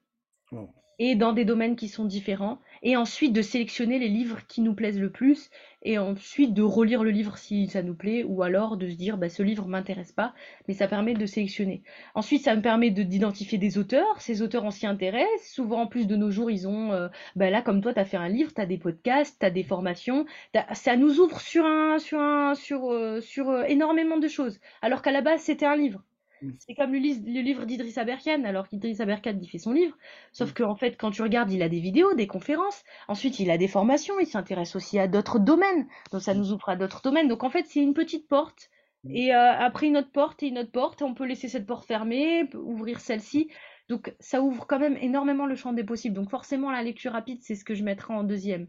Et 0.98 1.14
dans 1.14 1.32
des 1.32 1.44
domaines 1.44 1.76
qui 1.76 1.88
sont 1.88 2.04
différents, 2.04 2.58
et 2.82 2.96
ensuite 2.96 3.32
de 3.32 3.42
sélectionner 3.42 3.98
les 3.98 4.08
livres 4.08 4.40
qui 4.48 4.60
nous 4.60 4.74
plaisent 4.74 5.00
le 5.00 5.10
plus, 5.10 5.50
et 5.82 5.98
ensuite 5.98 6.54
de 6.54 6.62
relire 6.62 7.02
le 7.04 7.10
livre 7.10 7.38
si 7.38 7.66
ça 7.68 7.82
nous 7.82 7.94
plaît, 7.94 8.24
ou 8.24 8.42
alors 8.42 8.76
de 8.76 8.88
se 8.88 8.94
dire 8.96 9.16
bah, 9.18 9.28
ce 9.28 9.42
livre 9.42 9.66
m'intéresse 9.66 10.12
pas, 10.12 10.34
mais 10.66 10.74
ça 10.74 10.88
permet 10.88 11.14
de 11.14 11.26
sélectionner. 11.26 11.82
Ensuite, 12.14 12.42
ça 12.42 12.54
me 12.56 12.62
permet 12.62 12.90
de 12.90 13.02
d'identifier 13.02 13.58
des 13.58 13.78
auteurs, 13.78 14.20
ces 14.20 14.42
auteurs 14.42 14.64
on 14.64 14.70
s'y 14.70 14.86
intéresse, 14.86 15.52
souvent 15.52 15.82
en 15.82 15.86
plus 15.86 16.06
de 16.06 16.16
nos 16.16 16.30
jours 16.30 16.50
ils 16.50 16.66
ont, 16.68 16.92
euh, 16.92 17.08
bah 17.36 17.50
là 17.50 17.62
comme 17.62 17.80
toi 17.80 17.92
tu 17.94 18.00
as 18.00 18.04
fait 18.04 18.16
un 18.16 18.28
livre, 18.28 18.52
tu 18.54 18.60
as 18.60 18.66
des 18.66 18.78
podcasts, 18.78 19.38
tu 19.40 19.46
as 19.46 19.50
des 19.50 19.62
formations, 19.64 20.26
ça 20.72 20.96
nous 20.96 21.20
ouvre 21.20 21.40
sur 21.40 21.64
un, 21.64 21.98
sur 21.98 22.18
un, 22.20 22.54
sur, 22.54 22.90
euh, 22.90 23.20
sur 23.20 23.48
euh, 23.50 23.64
énormément 23.64 24.18
de 24.18 24.28
choses, 24.28 24.60
alors 24.82 25.02
qu'à 25.02 25.12
la 25.12 25.22
base 25.22 25.40
c'était 25.42 25.66
un 25.66 25.76
livre. 25.76 26.02
Mm. 26.42 26.50
C'est 26.58 26.74
comme 26.74 26.92
le, 26.92 26.98
livre 26.98 27.64
d'Idriss 27.64 27.98
Aberkan, 27.98 28.44
alors 28.44 28.68
qu'Idriss 28.68 29.00
Aberkan 29.00 29.38
il 29.40 29.48
fait 29.48 29.58
son 29.58 29.72
livre, 29.72 29.96
Sauf 30.32 30.50
Mm. 30.50 30.54
qu'en 30.54 30.74
fait, 30.76 30.96
quand 30.96 31.10
tu 31.10 31.22
regardes, 31.22 31.50
il 31.50 31.62
a 31.62 31.68
des 31.68 31.80
vidéos, 31.80 32.14
des 32.14 32.26
conférences. 32.26 32.82
Ensuite, 33.08 33.40
il 33.40 33.50
a 33.50 33.58
des 33.58 33.68
formations. 33.68 34.18
Il 34.20 34.26
s'intéresse 34.26 34.76
aussi 34.76 34.98
à 34.98 35.08
d'autres 35.08 35.38
domaines. 35.38 35.86
Donc, 36.12 36.22
ça 36.22 36.34
nous 36.34 36.52
ouvre 36.52 36.68
à 36.68 36.76
d'autres 36.76 37.02
domaines. 37.02 37.28
Donc, 37.28 37.44
en 37.44 37.50
fait, 37.50 37.66
c'est 37.66 37.80
une 37.80 37.94
petite 37.94 38.28
porte. 38.28 38.70
Mm. 39.04 39.14
Et 39.14 39.34
euh, 39.34 39.52
après, 39.52 39.86
une 39.86 39.96
autre 39.96 40.12
porte 40.12 40.42
et 40.42 40.48
une 40.48 40.58
autre 40.58 40.72
porte. 40.72 41.02
On 41.02 41.14
peut 41.14 41.26
laisser 41.26 41.48
cette 41.48 41.66
porte 41.66 41.86
fermée, 41.86 42.48
ouvrir 42.54 43.00
celle-ci. 43.00 43.48
Donc, 43.88 44.14
ça 44.20 44.42
ouvre 44.42 44.66
quand 44.66 44.78
même 44.78 44.98
énormément 45.00 45.46
le 45.46 45.56
champ 45.56 45.72
des 45.72 45.84
possibles. 45.84 46.14
Donc, 46.14 46.30
forcément, 46.30 46.70
la 46.70 46.82
lecture 46.82 47.12
rapide, 47.12 47.38
c'est 47.42 47.54
ce 47.54 47.64
que 47.64 47.74
je 47.74 47.82
mettrai 47.82 48.12
en 48.12 48.22
deuxième. 48.22 48.68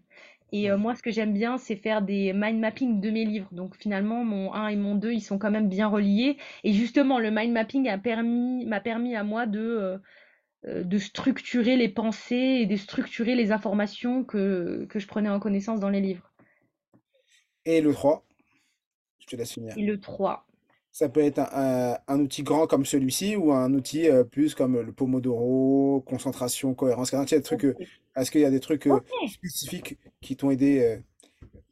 Et 0.51 0.71
euh, 0.71 0.77
moi, 0.77 0.95
ce 0.95 1.03
que 1.03 1.12
j'aime 1.12 1.33
bien, 1.33 1.57
c'est 1.57 1.75
faire 1.75 2.01
des 2.01 2.33
mind 2.33 2.59
mapping 2.59 2.99
de 2.99 3.09
mes 3.09 3.25
livres. 3.25 3.49
Donc, 3.51 3.75
finalement, 3.75 4.23
mon 4.23 4.53
1 4.53 4.69
et 4.69 4.75
mon 4.75 4.95
2, 4.95 5.12
ils 5.12 5.21
sont 5.21 5.38
quand 5.38 5.51
même 5.51 5.69
bien 5.69 5.88
reliés. 5.88 6.38
Et 6.63 6.73
justement, 6.73 7.19
le 7.19 7.31
mind 7.31 7.53
mapping 7.53 7.88
a 7.88 7.97
permis, 7.97 8.65
m'a 8.65 8.79
permis 8.79 9.15
à 9.15 9.23
moi 9.23 9.45
de, 9.45 9.59
euh, 9.59 9.97
euh, 10.65 10.83
de 10.83 10.97
structurer 10.97 11.77
les 11.77 11.89
pensées 11.89 12.59
et 12.62 12.65
de 12.65 12.75
structurer 12.75 13.35
les 13.35 13.51
informations 13.51 14.23
que, 14.23 14.85
que 14.89 14.99
je 14.99 15.07
prenais 15.07 15.29
en 15.29 15.39
connaissance 15.39 15.79
dans 15.79 15.89
les 15.89 16.01
livres. 16.01 16.31
Et 17.65 17.81
le 17.81 17.93
3, 17.93 18.25
je 19.19 19.27
te 19.27 19.35
laisse 19.35 19.53
finir. 19.53 19.77
Et 19.77 19.83
le 19.83 19.99
3. 19.99 20.45
Ça 20.91 21.08
peut 21.10 21.21
être 21.21 21.39
un, 21.39 21.93
un- 21.93 21.97
un 22.08 22.19
outil 22.19 22.43
grand 22.43 22.67
comme 22.67 22.86
celui-ci 22.86 23.36
ou 23.36 23.54
un 23.54 23.73
outil 23.73 24.08
euh, 24.10 24.23
plus 24.23 24.56
comme 24.56 24.80
le 24.82 24.91
Pomodoro, 24.91 26.02
concentration, 26.08 26.73
cohérence 26.73 27.12
cardiaque. 27.12 27.30
Il 27.32 27.34
y 27.34 27.38
a 27.38 27.39
des 27.39 27.43
trucs, 27.43 27.65
euh, 27.65 27.78
Ok. 27.78 27.88
est-ce 28.15 28.32
qu'il 28.32 28.41
y 28.41 28.45
a 28.45 28.52
des 28.52 28.60
trucs 28.60 28.88
euh, 28.88 28.99
spécifiques 29.25 29.97
qui 30.21 30.36
t'ont 30.36 30.49
aidé, 30.52 30.80
euh, 30.82 30.97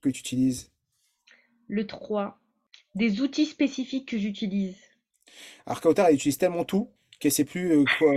que 0.02 0.10
tu 0.10 0.20
utilises? 0.22 0.72
Le 1.70 1.88
3. 1.88 2.42
Des 2.96 3.22
outils 3.22 3.46
spécifiques 3.46 4.10
que 4.10 4.18
j'utilise. 4.18 4.76
Alors 5.68 5.82
Kautar, 5.82 6.08
elle 6.08 6.16
utilise 6.16 6.38
tellement 6.40 6.64
tout 6.66 6.90
qu'elle 7.20 7.32
sait 7.32 7.46
plus 7.46 7.72
euh, 7.72 7.86
quoi, 7.86 8.14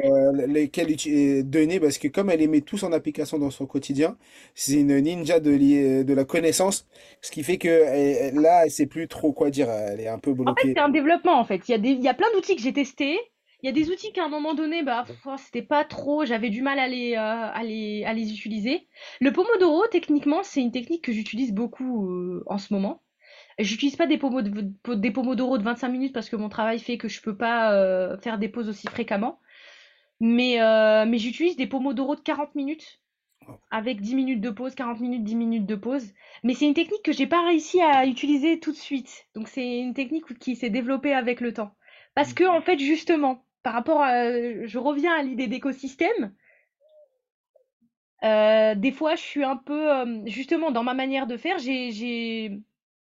lesquels 0.46 0.90
uti- 0.90 1.40
euh, 1.40 1.42
donner 1.42 1.80
parce 1.80 1.98
que 1.98 2.08
comme 2.08 2.30
elle 2.30 2.40
les 2.40 2.48
met 2.48 2.60
tous 2.60 2.82
en 2.82 2.92
application 2.92 3.38
dans 3.38 3.50
son 3.50 3.66
quotidien, 3.66 4.16
c'est 4.54 4.74
une 4.80 4.98
ninja 5.00 5.40
de, 5.40 6.12
la 6.14 6.24
connaissance, 6.24 6.86
ce 7.20 7.30
qui 7.30 7.42
fait 7.42 7.58
que 7.58 7.68
elle- 7.68 8.34
là, 8.40 8.64
elle 8.64 8.70
sait 8.70 8.86
plus 8.86 9.08
trop 9.08 9.32
quoi 9.32 9.50
dire, 9.50 9.70
elle 9.70 10.00
est 10.00 10.08
un 10.08 10.18
peu 10.18 10.32
En 10.46 10.54
fait, 10.54 10.62
bloquée. 10.62 10.74
c'est 10.74 10.80
un 10.80 10.88
développement, 10.90 11.38
en 11.38 11.44
fait. 11.44 11.68
Il 11.68 11.72
y 11.72 11.74
a 11.74 11.78
des, 11.78 11.90
il 11.90 12.02
y 12.02 12.08
a 12.08 12.14
plein 12.14 12.30
d'outils 12.34 12.56
que 12.56 12.62
j'ai 12.62 12.72
testés. 12.72 13.18
Il 13.62 13.66
y 13.66 13.68
a 13.68 13.72
des 13.72 13.90
outils 13.90 14.12
qu'à 14.12 14.24
un 14.24 14.28
moment 14.28 14.54
donné, 14.54 14.82
bah, 14.82 15.06
oh, 15.26 15.34
c'était 15.38 15.62
pas 15.62 15.84
trop, 15.84 16.24
j'avais 16.24 16.48
du 16.50 16.62
mal 16.62 16.78
à 16.78 16.88
les, 16.88 17.12
euh, 17.14 17.18
à 17.18 17.62
les, 17.62 18.04
à 18.04 18.12
les 18.14 18.32
utiliser. 18.32 18.88
Le 19.20 19.32
Pomodoro, 19.32 19.86
techniquement, 19.88 20.42
c'est 20.42 20.62
une 20.62 20.72
technique 20.72 21.04
que 21.04 21.12
j'utilise 21.12 21.52
beaucoup 21.52 22.08
euh, 22.10 22.42
en 22.46 22.56
ce 22.58 22.72
moment. 22.72 23.02
J'utilise 23.62 23.96
pas 23.96 24.06
des 24.06 24.18
pomos 24.18 24.42
de, 24.42 24.94
des 24.94 25.10
pomodoro 25.10 25.58
de 25.58 25.62
25 25.62 25.88
minutes 25.88 26.12
parce 26.12 26.28
que 26.28 26.36
mon 26.36 26.48
travail 26.48 26.78
fait 26.78 26.98
que 26.98 27.08
je 27.08 27.20
peux 27.20 27.36
pas 27.36 27.72
euh, 27.74 28.18
faire 28.18 28.38
des 28.38 28.48
pauses 28.48 28.68
aussi 28.68 28.86
fréquemment. 28.88 29.40
Mais, 30.20 30.60
euh, 30.60 31.06
mais 31.06 31.18
j'utilise 31.18 31.56
des 31.56 31.66
pomodoro 31.66 32.14
de 32.14 32.20
40 32.20 32.54
minutes 32.54 33.00
avec 33.70 34.00
10 34.00 34.14
minutes 34.14 34.40
de 34.40 34.50
pause, 34.50 34.74
40 34.74 35.00
minutes, 35.00 35.24
10 35.24 35.34
minutes 35.34 35.66
de 35.66 35.74
pause. 35.74 36.12
Mais 36.42 36.54
c'est 36.54 36.66
une 36.66 36.74
technique 36.74 37.02
que 37.02 37.12
j'ai 37.12 37.26
pas 37.26 37.44
réussi 37.46 37.80
à 37.80 38.06
utiliser 38.06 38.60
tout 38.60 38.72
de 38.72 38.76
suite. 38.76 39.26
Donc 39.34 39.48
c'est 39.48 39.78
une 39.78 39.94
technique 39.94 40.38
qui 40.38 40.56
s'est 40.56 40.70
développée 40.70 41.14
avec 41.14 41.40
le 41.40 41.52
temps. 41.52 41.74
Parce 42.14 42.34
que 42.34 42.44
en 42.44 42.60
fait 42.60 42.78
justement, 42.78 43.44
par 43.62 43.72
rapport 43.72 44.02
à, 44.02 44.30
je 44.64 44.78
reviens 44.78 45.14
à 45.14 45.22
l'idée 45.22 45.46
d'écosystème. 45.46 46.34
Euh, 48.22 48.74
des 48.74 48.92
fois, 48.92 49.14
je 49.14 49.22
suis 49.22 49.44
un 49.44 49.56
peu, 49.56 49.88
justement, 50.26 50.70
dans 50.70 50.82
ma 50.82 50.92
manière 50.92 51.26
de 51.26 51.38
faire, 51.38 51.58
j'ai 51.58 52.60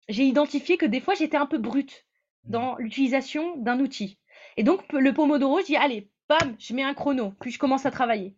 identifié 0.09 0.77
que 0.77 0.85
des 0.85 1.01
fois, 1.01 1.13
j'étais 1.13 1.37
un 1.37 1.45
peu 1.45 1.57
brute 1.57 2.05
dans 2.45 2.75
l'utilisation 2.77 3.57
d'un 3.57 3.79
outil. 3.79 4.19
Et 4.55 4.63
donc, 4.63 4.81
le 4.93 5.13
Pomodoro, 5.13 5.59
je 5.59 5.65
dis, 5.65 5.75
allez, 5.75 6.09
bam, 6.29 6.55
je 6.59 6.73
mets 6.73 6.83
un 6.83 6.93
chrono, 6.93 7.33
puis 7.39 7.51
je 7.51 7.59
commence 7.59 7.85
à 7.85 7.91
travailler. 7.91 8.35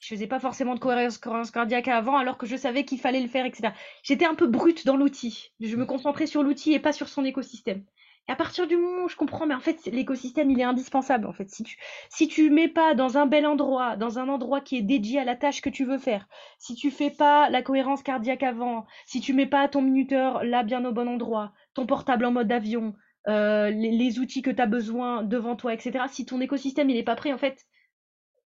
Je 0.00 0.08
faisais 0.08 0.26
pas 0.26 0.40
forcément 0.40 0.74
de 0.74 0.80
cohérence, 0.80 1.50
cardiaque 1.50 1.88
avant, 1.88 2.16
alors 2.16 2.38
que 2.38 2.46
je 2.46 2.56
savais 2.56 2.84
qu'il 2.84 2.98
fallait 2.98 3.20
le 3.20 3.28
faire, 3.28 3.44
etc. 3.44 3.74
J'étais 4.02 4.24
un 4.24 4.34
peu 4.34 4.46
brute 4.46 4.86
dans 4.86 4.96
l'outil. 4.96 5.52
Je 5.60 5.76
me 5.76 5.84
concentrais 5.84 6.26
sur 6.26 6.42
l'outil 6.42 6.72
et 6.72 6.80
pas 6.80 6.92
sur 6.92 7.08
son 7.08 7.24
écosystème. 7.24 7.84
Et 8.28 8.32
à 8.32 8.36
partir 8.36 8.66
du 8.66 8.76
moment 8.76 9.04
où 9.04 9.08
je 9.08 9.16
comprends, 9.16 9.46
mais 9.46 9.54
en 9.54 9.60
fait, 9.60 9.86
l'écosystème, 9.86 10.50
il 10.50 10.60
est 10.60 10.64
indispensable. 10.64 11.26
En 11.26 11.32
fait, 11.32 11.50
si 11.50 11.64
tu, 11.64 11.76
si 12.08 12.28
tu 12.28 12.50
mets 12.50 12.68
pas 12.68 12.94
dans 12.94 13.18
un 13.18 13.26
bel 13.26 13.46
endroit, 13.46 13.96
dans 13.96 14.18
un 14.18 14.28
endroit 14.28 14.60
qui 14.60 14.76
est 14.76 14.82
dédié 14.82 15.18
à 15.18 15.24
la 15.24 15.36
tâche 15.36 15.60
que 15.60 15.70
tu 15.70 15.84
veux 15.84 15.98
faire, 15.98 16.28
si 16.58 16.74
tu 16.74 16.90
fais 16.90 17.10
pas 17.10 17.50
la 17.50 17.62
cohérence 17.62 18.02
cardiaque 18.02 18.42
avant, 18.42 18.86
si 19.06 19.20
tu 19.20 19.32
mets 19.32 19.46
pas 19.46 19.68
ton 19.68 19.82
minuteur 19.82 20.44
là 20.44 20.62
bien 20.62 20.84
au 20.84 20.92
bon 20.92 21.08
endroit, 21.08 21.52
ton 21.74 21.86
portable 21.86 22.24
en 22.24 22.30
mode 22.30 22.52
avion, 22.52 22.94
euh, 23.28 23.70
les, 23.70 24.18
outils 24.18 24.42
que 24.42 24.50
tu 24.50 24.62
as 24.62 24.66
besoin 24.66 25.22
devant 25.22 25.56
toi, 25.56 25.74
etc. 25.74 26.04
Si 26.08 26.24
ton 26.24 26.40
écosystème 26.40 26.88
il 26.88 26.96
est 26.96 27.02
pas 27.02 27.16
prêt, 27.16 27.32
en 27.32 27.38
fait, 27.38 27.66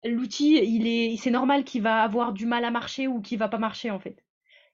l'outil, 0.05 0.57
il 0.57 0.87
est, 0.87 1.17
c'est 1.17 1.31
normal 1.31 1.65
qu'il 1.65 1.83
va 1.83 2.03
avoir 2.03 2.33
du 2.33 2.47
mal 2.47 2.65
à 2.65 2.71
marcher 2.71 3.07
ou 3.07 3.21
qu'il 3.21 3.39
va 3.39 3.49
pas 3.49 3.59
marcher 3.59 3.91
en 3.91 3.99
fait. 4.01 4.25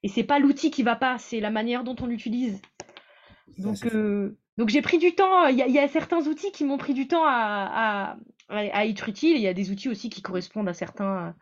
Et 0.03 0.07
c'est 0.07 0.23
pas 0.23 0.39
l'outil 0.39 0.69
qui 0.69 0.83
va 0.83 0.95
pas, 0.95 1.17
c'est 1.17 1.39
la 1.39 1.49
manière 1.49 1.83
dont 1.83 1.95
on 2.01 2.07
l'utilise. 2.07 2.61
Donc, 3.57 3.85
euh, 3.85 4.37
donc 4.57 4.69
j'ai 4.69 4.81
pris 4.81 4.97
du 4.97 5.15
temps. 5.15 5.47
Il 5.47 5.57
y, 5.57 5.79
a 5.79 5.87
certains 5.87 6.25
outils 6.27 6.51
qui 6.51 6.63
m'ont 6.63 6.77
pris 6.77 6.93
du 6.93 7.07
temps 7.07 7.23
à, 7.25 8.17
être 8.49 9.09
utiles. 9.09 9.37
Il 9.37 9.41
y 9.41 9.47
a 9.47 9.53
des 9.53 9.71
outils 9.71 9.89
aussi 9.89 10.09
qui 10.09 10.21
correspondent 10.21 10.69
à 10.69 10.73
certains, 10.73 11.35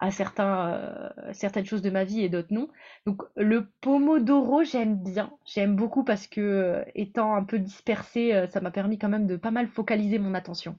à 0.00 0.08
euh, 0.08 1.08
certaines 1.32 1.66
choses 1.66 1.82
de 1.82 1.90
ma 1.90 2.04
vie 2.04 2.22
et 2.22 2.28
d'autres 2.28 2.52
non. 2.52 2.68
Donc 3.06 3.22
le 3.36 3.68
Pomodoro, 3.80 4.64
j'aime 4.64 4.96
bien, 4.96 5.32
j'aime 5.46 5.76
beaucoup 5.76 6.04
parce 6.04 6.26
que 6.26 6.40
euh, 6.40 6.84
étant 6.94 7.34
un 7.34 7.44
peu 7.44 7.58
dispersé, 7.58 8.46
ça 8.50 8.60
m'a 8.60 8.70
permis 8.70 8.98
quand 8.98 9.08
même 9.08 9.26
de 9.26 9.36
pas 9.36 9.50
mal 9.50 9.68
focaliser 9.68 10.18
mon 10.18 10.34
attention. 10.34 10.76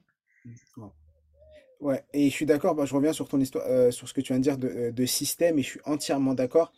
Ouais, 1.82 2.04
et 2.12 2.30
je 2.30 2.34
suis 2.34 2.46
d'accord, 2.46 2.76
bah, 2.76 2.84
je 2.84 2.94
reviens 2.94 3.12
sur 3.12 3.26
ton 3.26 3.40
histoire, 3.40 3.64
euh, 3.66 3.90
sur 3.90 4.08
ce 4.08 4.14
que 4.14 4.20
tu 4.20 4.32
viens 4.32 4.38
de 4.38 4.44
dire 4.44 4.56
de, 4.56 4.68
euh, 4.68 5.06
système, 5.06 5.58
et 5.58 5.62
je 5.62 5.68
suis 5.68 5.80
entièrement 5.84 6.32
d'accord. 6.32 6.72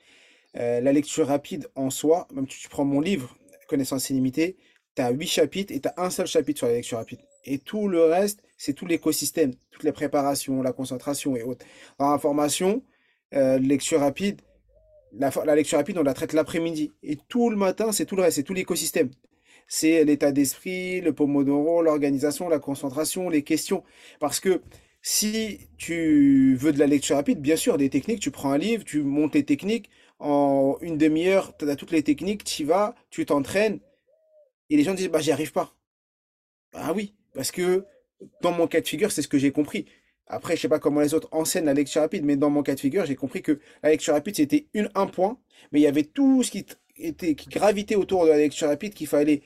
Euh, 0.57 0.81
la 0.81 0.93
lecture 0.93 1.27
rapide 1.27 1.69
en 1.75 1.91
soi, 1.91 2.27
même 2.33 2.47
tu, 2.47 2.59
tu 2.59 2.71
prends 2.71 2.87
mon 2.87 3.01
livre, 3.03 3.37
Connaissance 3.69 4.09
illimitée, 4.09 4.57
tu 4.95 5.03
as 5.03 5.11
huit 5.11 5.27
chapitres 5.27 5.73
et 5.73 5.81
tu 5.81 5.89
as 5.89 5.95
un 5.97 6.11
seul 6.11 6.27
chapitre 6.27 6.59
sur 6.59 6.67
la 6.67 6.75
lecture 6.75 6.99
rapide. 6.99 7.21
Et 7.45 7.59
tout 7.59 7.89
le 7.89 8.05
reste, 8.05 8.43
c'est 8.57 8.73
tout 8.73 8.87
l'écosystème, 8.87 9.53
toutes 9.71 9.85
les 9.85 9.93
préparations, 9.93 10.63
la 10.63 10.73
concentration 10.73 11.37
et 11.37 11.43
autres. 11.43 11.67
En 11.99 12.11
information, 12.11 12.83
lecture 13.33 14.01
rapide, 14.01 14.41
la, 15.13 15.31
la 15.45 15.55
lecture 15.55 15.79
rapide, 15.79 15.99
on 15.99 16.03
la 16.03 16.15
traite 16.15 16.33
l'après-midi. 16.33 16.93
Et 17.03 17.19
tout 17.29 17.51
le 17.51 17.57
matin, 17.57 17.93
c'est 17.93 18.07
tout 18.07 18.17
le 18.17 18.23
reste, 18.23 18.37
c'est 18.37 18.43
tout 18.45 18.55
l'écosystème 18.55 19.11
c'est 19.67 20.05
l'état 20.05 20.33
d'esprit, 20.33 21.01
le 21.01 21.13
pomodoro, 21.13 21.83
l'organisation, 21.83 22.49
la 22.49 22.59
concentration, 22.59 23.29
les 23.29 23.43
questions. 23.43 23.83
Parce 24.21 24.41
que 24.41 24.63
si 25.03 25.69
tu 25.77 26.57
veux 26.57 26.73
de 26.73 26.79
la 26.79 26.87
lecture 26.87 27.17
rapide, 27.17 27.41
bien 27.41 27.57
sûr, 27.57 27.77
des 27.77 27.91
techniques, 27.91 28.21
tu 28.21 28.31
prends 28.31 28.53
un 28.53 28.59
livre, 28.59 28.85
tu 28.85 29.03
montes 29.03 29.35
les 29.35 29.45
techniques, 29.45 29.91
en 30.19 30.77
une 30.81 30.97
demi-heure, 30.97 31.57
tu 31.57 31.69
as 31.69 31.77
toutes 31.77 31.91
les 31.91 32.03
techniques, 32.03 32.45
tu 32.45 32.63
y 32.63 32.65
vas, 32.65 32.95
tu 33.11 33.27
t'entraînes, 33.27 33.81
et 34.71 34.77
les 34.77 34.83
gens 34.83 34.95
disent, 34.95 35.09
bah, 35.09 35.21
j'y 35.21 35.33
arrive 35.33 35.53
pas. 35.53 35.75
Ah 36.73 36.93
oui, 36.93 37.15
parce 37.35 37.51
que 37.51 37.85
dans 38.41 38.53
mon 38.53 38.67
cas 38.67 38.81
de 38.81 38.87
figure, 38.89 39.13
c'est 39.13 39.23
ce 39.23 39.29
que 39.29 39.39
j'ai 39.39 39.53
compris. 39.53 39.87
Après, 40.27 40.57
je 40.57 40.63
sais 40.63 40.69
pas 40.69 40.79
comment 40.79 41.01
les 41.01 41.15
autres 41.15 41.29
enseignent 41.33 41.67
la 41.67 41.75
lecture 41.75 42.01
rapide, 42.01 42.25
mais 42.25 42.37
dans 42.37 42.51
mon 42.51 42.63
cas 42.63 42.75
de 42.75 42.81
figure, 42.81 43.05
j'ai 43.05 43.17
compris 43.17 43.43
que 43.43 43.61
la 43.83 43.91
lecture 43.91 44.15
rapide, 44.15 44.37
c'était 44.37 44.69
un 44.95 45.07
point, 45.07 45.39
mais 45.71 45.81
il 45.81 45.83
y 45.83 45.87
avait 45.87 46.05
tout 46.05 46.43
ce 46.43 46.51
qui 46.51 46.67
était, 46.97 47.35
qui 47.35 47.49
gravitait 47.49 47.97
autour 47.97 48.25
de 48.25 48.31
la 48.31 48.39
lecture 48.39 48.69
rapide 48.69 48.95
qu'il 48.95 49.07
fallait 49.07 49.43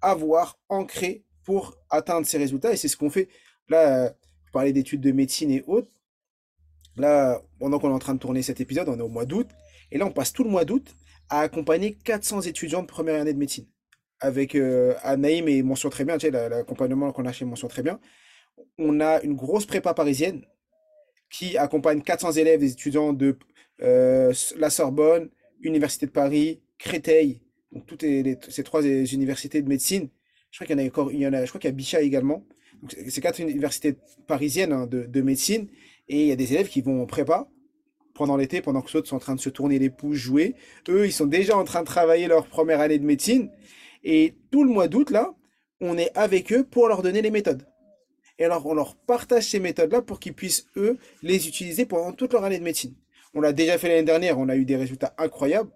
avoir 0.00 0.58
ancré 0.68 1.24
pour 1.42 1.76
atteindre 1.90 2.26
ces 2.26 2.38
résultats, 2.38 2.72
et 2.72 2.76
c'est 2.76 2.88
ce 2.88 2.96
qu'on 2.96 3.10
fait. 3.10 3.28
Là, 3.68 4.14
parler 4.52 4.72
d'études 4.72 5.00
de 5.00 5.12
médecine 5.12 5.50
et 5.50 5.64
autres. 5.66 5.90
Là, 6.96 7.42
pendant 7.58 7.78
qu'on 7.78 7.90
est 7.90 7.94
en 7.94 7.98
train 7.98 8.14
de 8.14 8.20
tourner 8.20 8.42
cet 8.42 8.60
épisode, 8.60 8.88
on 8.88 8.98
est 8.98 9.02
au 9.02 9.08
mois 9.08 9.26
d'août. 9.26 9.48
Et 9.90 9.98
là, 9.98 10.06
on 10.06 10.12
passe 10.12 10.32
tout 10.32 10.44
le 10.44 10.50
mois 10.50 10.64
d'août 10.64 10.94
à 11.28 11.40
accompagner 11.40 11.94
400 11.94 12.42
étudiants 12.42 12.82
de 12.82 12.86
première 12.86 13.20
année 13.20 13.32
de 13.32 13.38
médecine. 13.38 13.66
Avec 14.24 14.54
euh, 14.54 14.94
Anaïm 15.02 15.48
et 15.48 15.62
Mention 15.62 15.90
Très 15.90 16.04
Bien, 16.04 16.16
tu 16.18 16.26
sais, 16.26 16.30
l'accompagnement 16.30 17.12
qu'on 17.12 17.26
a 17.26 17.32
chez 17.32 17.44
Mention 17.44 17.68
Très 17.68 17.82
Bien. 17.82 18.00
On 18.78 19.00
a 19.00 19.20
une 19.22 19.34
grosse 19.34 19.66
prépa 19.66 19.94
parisienne 19.94 20.42
qui 21.30 21.56
accompagne 21.56 22.02
400 22.02 22.32
élèves, 22.32 22.60
des 22.60 22.72
étudiants 22.72 23.12
de 23.12 23.36
euh, 23.82 24.32
la 24.56 24.70
Sorbonne, 24.70 25.30
Université 25.62 26.06
de 26.06 26.12
Paris, 26.12 26.60
Créteil, 26.78 27.42
donc 27.72 27.86
toutes 27.86 28.02
ces 28.02 28.62
trois 28.64 28.84
universités 28.84 29.62
de 29.62 29.68
médecine. 29.68 30.08
Je 30.50 30.58
crois 30.58 30.66
qu'il 30.66 30.78
y 30.78 30.80
en 30.80 30.84
a 30.84 30.86
encore, 30.86 31.12
il 31.12 31.18
y 31.18 31.26
en 31.26 31.32
a, 31.32 31.44
je 31.44 31.50
crois 31.50 31.60
qu'il 31.60 31.68
y 31.68 31.72
a 31.72 31.76
Bichat 31.76 32.02
également 32.02 32.44
c'est 33.08 33.20
quatre 33.20 33.40
universités 33.40 33.96
parisiennes 34.26 34.72
hein, 34.72 34.86
de, 34.86 35.20
médecine, 35.22 35.68
et 36.08 36.22
il 36.22 36.26
y 36.26 36.32
a 36.32 36.36
des 36.36 36.52
élèves 36.52 36.68
qui 36.68 36.82
vont 36.82 37.02
en 37.02 37.06
prépa 37.06 37.48
pendant 38.14 38.36
l'été, 38.36 38.60
pendant 38.60 38.80
que 38.80 38.90
ceux 38.90 38.98
autres 38.98 39.08
sont 39.08 39.16
en 39.16 39.20
train 39.20 39.34
de 39.34 39.40
se 39.40 39.48
tourner 39.48 39.78
les 39.78 39.90
pouces, 39.90 40.16
jouer. 40.16 40.54
Eux, 40.88 41.06
ils 41.06 41.12
sont 41.12 41.26
déjà 41.26 41.56
en 41.56 41.64
train 41.64 41.80
de 41.80 41.86
travailler 41.86 42.28
leur 42.28 42.46
première 42.46 42.80
année 42.80 42.98
de 42.98 43.04
médecine, 43.04 43.50
et 44.04 44.34
tout 44.50 44.64
le 44.64 44.70
mois 44.70 44.88
d'août, 44.88 45.10
là, 45.10 45.34
on 45.80 45.98
est 45.98 46.16
avec 46.16 46.52
eux 46.52 46.64
pour 46.64 46.88
leur 46.88 47.02
donner 47.02 47.22
les 47.22 47.30
méthodes. 47.30 47.66
Et 48.38 48.44
alors, 48.44 48.66
on 48.66 48.74
leur 48.74 48.96
partage 48.96 49.48
ces 49.48 49.60
méthodes-là 49.60 50.02
pour 50.02 50.20
qu'ils 50.20 50.34
puissent, 50.34 50.66
eux, 50.76 50.98
les 51.22 51.48
utiliser 51.48 51.86
pendant 51.86 52.12
toute 52.12 52.32
leur 52.32 52.44
année 52.44 52.58
de 52.58 52.64
médecine. 52.64 52.94
On 53.32 53.40
l'a 53.40 53.52
déjà 53.52 53.78
fait 53.78 53.88
l'année 53.88 54.02
dernière, 54.02 54.38
on 54.38 54.48
a 54.48 54.56
eu 54.56 54.64
des 54.64 54.76
résultats 54.76 55.14
incroyables. 55.18 55.70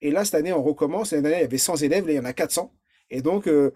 Et 0.00 0.10
là, 0.10 0.24
cette 0.24 0.34
année, 0.34 0.52
on 0.52 0.62
recommence. 0.62 1.12
L'année 1.12 1.22
dernière, 1.22 1.40
il 1.40 1.42
y 1.42 1.46
avait 1.46 1.58
100 1.58 1.76
élèves, 1.76 2.06
là, 2.06 2.12
il 2.12 2.16
y 2.16 2.18
en 2.18 2.24
a 2.24 2.32
400. 2.32 2.74
Et 3.10 3.22
donc, 3.22 3.46
euh, 3.48 3.72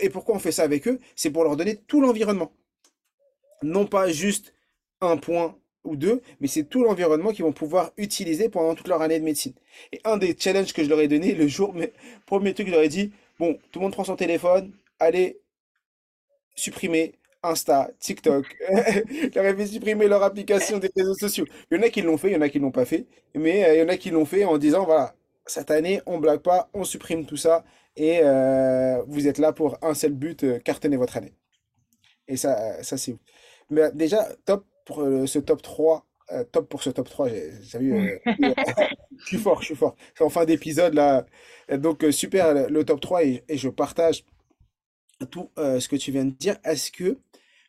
et 0.00 0.10
pourquoi 0.10 0.34
on 0.34 0.38
fait 0.38 0.52
ça 0.52 0.62
avec 0.62 0.86
eux? 0.88 0.98
C'est 1.16 1.30
pour 1.30 1.44
leur 1.44 1.56
donner 1.56 1.76
tout 1.76 2.00
l'environnement. 2.00 2.52
Non 3.62 3.86
pas 3.86 4.10
juste 4.10 4.54
un 5.00 5.16
point 5.16 5.57
ou 5.84 5.96
deux, 5.96 6.20
mais 6.40 6.48
c'est 6.48 6.64
tout 6.64 6.82
l'environnement 6.84 7.32
qu'ils 7.32 7.44
vont 7.44 7.52
pouvoir 7.52 7.92
utiliser 7.96 8.48
pendant 8.48 8.74
toute 8.74 8.88
leur 8.88 9.02
année 9.02 9.18
de 9.18 9.24
médecine. 9.24 9.54
Et 9.92 10.00
un 10.04 10.16
des 10.16 10.36
challenges 10.38 10.72
que 10.72 10.84
je 10.84 10.88
leur 10.88 11.00
ai 11.00 11.08
donné, 11.08 11.34
le 11.34 11.48
jour, 11.48 11.72
mais, 11.74 11.92
premier 12.26 12.54
truc, 12.54 12.66
je 12.68 12.72
leur 12.72 12.82
ai 12.82 12.88
dit, 12.88 13.12
bon, 13.38 13.58
tout 13.72 13.78
le 13.78 13.84
monde 13.84 13.92
prend 13.92 14.04
son 14.04 14.16
téléphone, 14.16 14.72
allez 14.98 15.40
supprimer 16.54 17.14
Insta, 17.42 17.90
TikTok. 18.00 18.46
je 18.68 19.28
leur 19.34 19.44
ai 19.46 19.56
fait 19.56 19.66
supprimer 19.66 20.08
leur 20.08 20.22
application 20.22 20.78
des 20.78 20.90
réseaux 20.96 21.14
sociaux. 21.14 21.46
Il 21.70 21.76
y 21.76 21.80
en 21.80 21.82
a 21.82 21.88
qui 21.88 22.02
l'ont 22.02 22.18
fait, 22.18 22.30
il 22.30 22.34
y 22.34 22.36
en 22.36 22.40
a 22.40 22.48
qui 22.48 22.58
ne 22.58 22.64
l'ont 22.64 22.72
pas 22.72 22.84
fait, 22.84 23.06
mais 23.34 23.64
euh, 23.64 23.74
il 23.74 23.80
y 23.80 23.82
en 23.82 23.88
a 23.88 23.96
qui 23.96 24.10
l'ont 24.10 24.24
fait 24.24 24.44
en 24.44 24.58
disant, 24.58 24.84
voilà, 24.84 25.14
cette 25.46 25.70
année, 25.70 26.00
on 26.06 26.18
blague 26.18 26.40
pas, 26.40 26.68
on 26.74 26.84
supprime 26.84 27.24
tout 27.26 27.36
ça 27.36 27.64
et 27.96 28.20
euh, 28.22 29.02
vous 29.06 29.28
êtes 29.28 29.38
là 29.38 29.52
pour 29.52 29.78
un 29.82 29.94
seul 29.94 30.12
but, 30.12 30.44
euh, 30.44 30.58
cartonner 30.58 30.96
votre 30.96 31.16
année. 31.16 31.32
Et 32.28 32.36
ça, 32.36 32.82
ça 32.82 32.96
c'est 32.98 33.16
Mais 33.70 33.90
déjà, 33.92 34.28
top 34.44 34.64
pour 34.88 35.02
euh, 35.02 35.26
ce 35.26 35.38
top 35.38 35.60
3. 35.60 36.06
top 36.50 36.66
pour 36.66 36.82
ce 36.82 36.88
top 36.88 37.08
3, 37.08 37.28
j'ai 37.60 37.78
vu. 37.78 38.20
je 38.26 39.26
suis 39.26 39.36
fort, 39.36 39.60
je 39.60 39.66
suis 39.66 39.76
fort. 39.76 39.94
C'est 40.16 40.24
en 40.24 40.30
fin 40.30 40.46
d'épisode 40.46 40.94
là. 40.94 41.26
Donc 41.70 42.04
super 42.10 42.68
le 42.70 42.84
top 42.84 43.00
3 43.00 43.24
et, 43.24 43.44
je 43.50 43.68
partage 43.68 44.24
tout 45.30 45.50
ce 45.56 45.86
que 45.88 45.96
tu 45.96 46.10
viens 46.10 46.24
de 46.24 46.30
dire. 46.30 46.56
Est-ce 46.64 46.90
que 46.90 47.18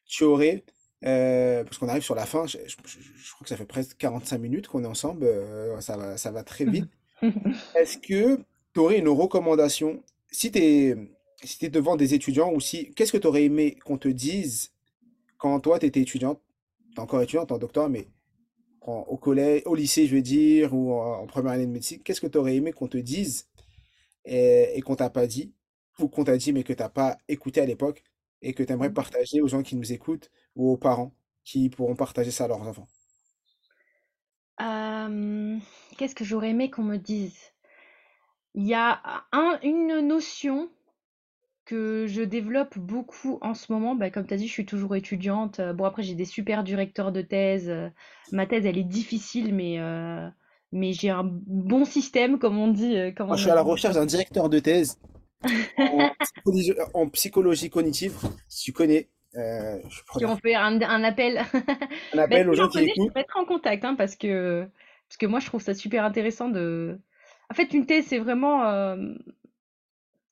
tu 0.05 0.23
aurais, 0.23 0.63
parce 1.01 1.77
qu'on 1.77 1.89
arrive 1.89 2.03
sur 2.03 2.15
la 2.15 2.25
fin, 2.25 2.47
je, 2.47 2.57
crois 2.57 3.43
que 3.43 3.49
ça 3.49 3.57
fait 3.57 3.65
presque 3.65 3.97
45 3.97 4.37
minutes 4.37 4.67
qu'on 4.67 4.83
est 4.85 4.87
ensemble, 4.87 5.27
ça 5.81 5.97
va, 5.97 6.17
ça 6.17 6.31
va 6.31 6.43
très 6.43 6.65
vite. 6.65 6.89
Est-ce 7.75 7.97
que 7.97 8.37
tu 8.73 8.79
aurais 8.79 8.97
une 8.97 9.09
recommandation 9.09 10.01
si 10.31 10.51
tu 10.51 10.59
es, 10.59 10.95
si 11.43 11.69
devant 11.69 11.97
des 11.97 12.13
étudiants 12.13 12.53
ou 12.53 12.61
si, 12.61 12.91
qu'est-ce 12.91 13.11
que 13.11 13.17
tu 13.17 13.27
aurais 13.27 13.43
aimé 13.43 13.75
qu'on 13.83 13.97
te 13.97 14.07
dise 14.07 14.71
quand 15.37 15.59
toi, 15.61 15.79
tu 15.79 15.85
étais 15.85 16.01
étudiante, 16.01 16.41
encore 16.99 17.21
étudiante 17.21 17.51
en 17.51 17.57
doctorat, 17.57 17.89
mais 17.89 18.07
au 18.81 19.17
collège, 19.17 19.61
au 19.65 19.75
lycée, 19.75 20.07
je 20.07 20.15
veux 20.15 20.21
dire, 20.21 20.73
ou 20.73 20.93
en, 20.93 21.27
première 21.27 21.51
année 21.53 21.67
de 21.67 21.71
médecine, 21.71 22.01
qu'est-ce 22.01 22.21
que 22.21 22.27
tu 22.27 22.37
aurais 22.37 22.55
aimé 22.55 22.71
qu'on 22.71 22.87
te 22.87 22.97
dise 22.97 23.47
et, 24.25 24.71
et 24.75 24.81
qu'on 24.81 24.95
t'a 24.95 25.09
pas 25.09 25.27
dit, 25.27 25.53
ou 25.99 26.07
qu'on 26.07 26.23
t'a 26.23 26.37
dit 26.37 26.53
mais 26.53 26.63
que 26.63 26.73
tu 26.73 26.81
n'as 26.81 26.89
pas 26.89 27.17
écouté 27.27 27.61
à 27.61 27.65
l'époque 27.65 28.03
et 28.41 28.53
que 28.53 28.63
tu 28.63 28.73
aimerais 28.73 28.89
mmh. 28.89 28.93
partager 28.93 29.41
aux 29.41 29.47
gens 29.47 29.61
qui 29.61 29.75
nous 29.75 29.91
écoutent 29.91 30.31
ou 30.55 30.71
aux 30.71 30.77
parents 30.77 31.13
qui 31.43 31.69
pourront 31.69 31.95
partager 31.95 32.31
ça 32.31 32.45
à 32.45 32.47
leurs 32.47 32.67
enfants? 32.67 32.87
Qu'est-ce 35.97 36.15
que 36.15 36.23
j'aurais 36.23 36.51
aimé 36.51 36.69
qu'on 36.69 36.83
me 36.83 36.97
dise? 36.97 37.37
Il 38.55 38.65
y 38.65 38.73
a 38.73 39.01
un, 39.33 39.59
une 39.63 39.99
notion 39.99 40.69
que 41.69 42.05
je 42.07 42.21
développe 42.21 42.77
beaucoup 42.77 43.37
en 43.41 43.53
ce 43.53 43.71
moment. 43.71 43.95
Bah, 43.95 44.09
comme 44.09 44.25
tu 44.27 44.33
as 44.33 44.37
dit, 44.37 44.47
je 44.47 44.53
suis 44.53 44.65
toujours 44.65 44.95
étudiante. 44.95 45.61
Bon, 45.75 45.85
après, 45.85 46.03
j'ai 46.03 46.15
des 46.15 46.25
super 46.25 46.63
directeurs 46.63 47.11
de 47.11 47.21
thèse. 47.21 47.71
Ma 48.31 48.45
thèse, 48.47 48.65
elle 48.65 48.77
est 48.77 48.83
difficile, 48.83 49.53
mais, 49.53 49.79
euh, 49.79 50.27
mais 50.71 50.93
j'ai 50.93 51.09
un 51.09 51.23
bon 51.25 51.85
système, 51.85 52.39
comme 52.39 52.57
on 52.57 52.67
dit. 52.69 52.97
euh, 52.97 53.11
Comme 53.11 53.29
Moi, 53.29 53.35
on 53.35 53.37
je 53.37 53.41
suis 53.43 53.49
a 53.49 53.51
à 53.51 53.55
la 53.55 53.61
recherche 53.61 53.95
d'un 53.95 54.05
directeur 54.05 54.49
de 54.49 54.59
thèse 54.59 54.99
en 55.77 56.09
psychologie, 56.21 56.73
en 56.93 57.09
psychologie 57.09 57.69
cognitive. 57.69 58.15
Si 58.47 58.65
tu 58.65 58.73
connais, 58.73 59.09
euh, 59.35 59.79
je 59.89 60.01
Si 60.07 60.25
on 60.25 60.35
fait 60.37 60.55
un, 60.55 60.81
un 60.81 61.03
appel. 61.03 61.41
Un 62.13 62.19
appel 62.19 62.47
aux 62.49 62.53
si 62.53 62.61
gens 62.61 62.69
qui 62.69 62.79
connais, 62.79 62.93
je 62.95 63.07
écoutent. 63.07 63.15
mettrai 63.15 63.39
en 63.39 63.45
contact, 63.45 63.85
hein, 63.85 63.95
parce 63.95 64.15
que, 64.15 64.67
parce 65.07 65.17
que 65.17 65.25
moi, 65.25 65.39
je 65.39 65.45
trouve 65.47 65.61
ça 65.61 65.73
super 65.73 66.03
intéressant 66.05 66.49
de... 66.49 66.99
En 67.51 67.53
fait, 67.55 67.73
une 67.73 67.85
thèse, 67.85 68.05
c'est 68.07 68.19
vraiment, 68.19 68.65
euh, 68.65 68.95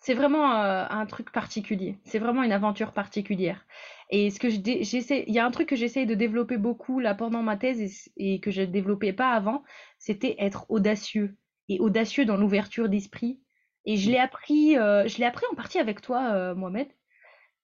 c'est 0.07 0.13
vraiment 0.13 0.53
euh, 0.53 0.85
un 0.89 1.05
truc 1.05 1.33
particulier. 1.33 1.97
C'est 2.05 2.17
vraiment 2.17 2.41
une 2.41 2.53
aventure 2.53 2.93
particulière. 2.93 3.65
Et 4.09 4.29
ce 4.29 4.39
que 4.39 4.47
j'essaie, 4.49 5.25
il 5.27 5.33
y 5.33 5.39
a 5.39 5.45
un 5.45 5.51
truc 5.51 5.67
que 5.67 5.75
j'essaye 5.75 6.05
de 6.05 6.15
développer 6.15 6.55
beaucoup 6.55 7.01
là 7.01 7.13
pendant 7.13 7.43
ma 7.43 7.57
thèse 7.57 8.09
et, 8.15 8.39
que 8.39 8.49
je 8.49 8.61
ne 8.61 8.67
développais 8.67 9.11
pas 9.11 9.31
avant, 9.31 9.63
c'était 9.99 10.37
être 10.39 10.65
audacieux. 10.69 11.35
Et 11.67 11.81
audacieux 11.81 12.23
dans 12.23 12.37
l'ouverture 12.37 12.87
d'esprit. 12.87 13.41
Et 13.83 13.97
je 13.97 14.09
l'ai 14.09 14.17
appris, 14.17 14.77
euh, 14.77 15.05
je 15.09 15.17
l'ai 15.17 15.25
appris 15.25 15.45
en 15.51 15.55
partie 15.55 15.77
avec 15.77 15.99
toi, 15.99 16.31
euh, 16.31 16.55
Mohamed. 16.55 16.87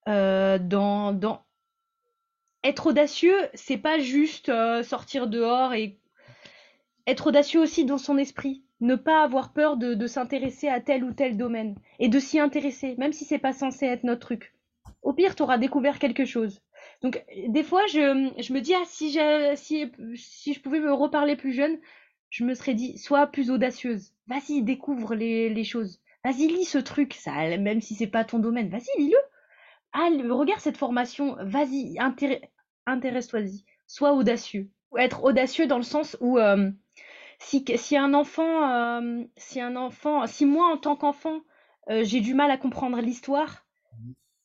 Dans, 0.06 1.14
dans 1.14 1.46
être 2.66 2.88
audacieux, 2.88 3.38
c'est 3.54 3.78
pas 3.78 4.00
juste 4.00 4.52
sortir 4.84 5.28
dehors 5.28 5.74
et 5.74 5.98
être 7.08 7.28
audacieux 7.28 7.62
aussi 7.62 7.86
dans 7.86 7.98
son 7.98 8.18
esprit. 8.18 8.66
Ne 8.84 8.96
pas 8.96 9.24
avoir 9.24 9.54
peur 9.54 9.78
de, 9.78 10.08
s'intéresser 10.08 10.68
à 10.68 10.82
tel 10.82 11.06
ou 11.06 11.14
tel 11.14 11.38
domaine 11.38 11.78
et 12.00 12.10
de 12.10 12.20
s'y 12.20 12.38
intéresser, 12.38 12.96
même 12.98 13.14
si 13.14 13.24
c'est 13.24 13.40
pas 13.40 13.54
censé 13.54 13.86
être 13.86 14.04
notre 14.04 14.20
truc. 14.20 14.54
Au 15.02 15.14
pire, 15.14 15.36
tu 15.36 15.42
auras 15.42 15.58
découvert 15.58 16.00
quelque 16.00 16.26
chose. 16.26 16.62
Donc, 17.02 17.24
des 17.48 17.64
fois, 17.64 17.88
je, 17.88 18.52
me 18.52 18.60
dis, 18.60 18.74
ah, 18.74 18.84
si, 18.86 19.14
je 19.14 20.60
pouvais 20.60 20.82
me 20.82 20.92
reparler 20.92 21.38
plus 21.38 21.54
jeune, 21.54 21.80
je 22.30 22.44
me 22.44 22.54
serais 22.54 22.74
dit, 22.74 22.98
sois 22.98 23.26
plus 23.28 23.52
audacieuse. 23.52 24.12
Vas-y, 24.28 24.64
découvre 24.64 25.16
les, 25.16 25.64
choses. 25.64 26.02
Vas-y, 26.26 26.48
lis 26.48 26.66
ce 26.66 26.78
truc, 26.78 27.14
ça, 27.14 27.58
même 27.58 27.80
si 27.80 27.96
c'est 27.96 28.08
pas 28.08 28.26
ton 28.26 28.40
domaine. 28.40 28.68
Vas-y, 28.68 29.02
lis-le. 29.02 29.18
Ah, 29.94 30.10
regarde 30.30 30.60
cette 30.60 30.76
formation, 30.76 31.38
vas-y, 31.40 31.96
intéresse-toi-y, 32.86 33.64
sois 33.88 34.12
audacieux. 34.12 34.70
Être 34.98 35.24
audacieux 35.24 35.68
dans 35.68 35.78
le 35.78 35.84
sens 35.84 36.18
où 36.20 36.38
euh, 36.38 36.70
si, 37.44 37.64
si 37.78 37.98
un 37.98 38.14
enfant, 38.14 38.72
euh, 38.72 39.24
si 39.38 39.62
un 39.62 39.76
enfant, 39.76 40.26
si 40.28 40.46
moi 40.46 40.68
en 40.74 40.78
tant 40.78 40.96
qu'enfant, 40.96 41.42
euh, 41.90 42.04
j'ai 42.04 42.22
du 42.22 42.34
mal 42.34 42.52
à 42.52 42.58
comprendre 42.58 43.00
l'histoire, 43.02 43.66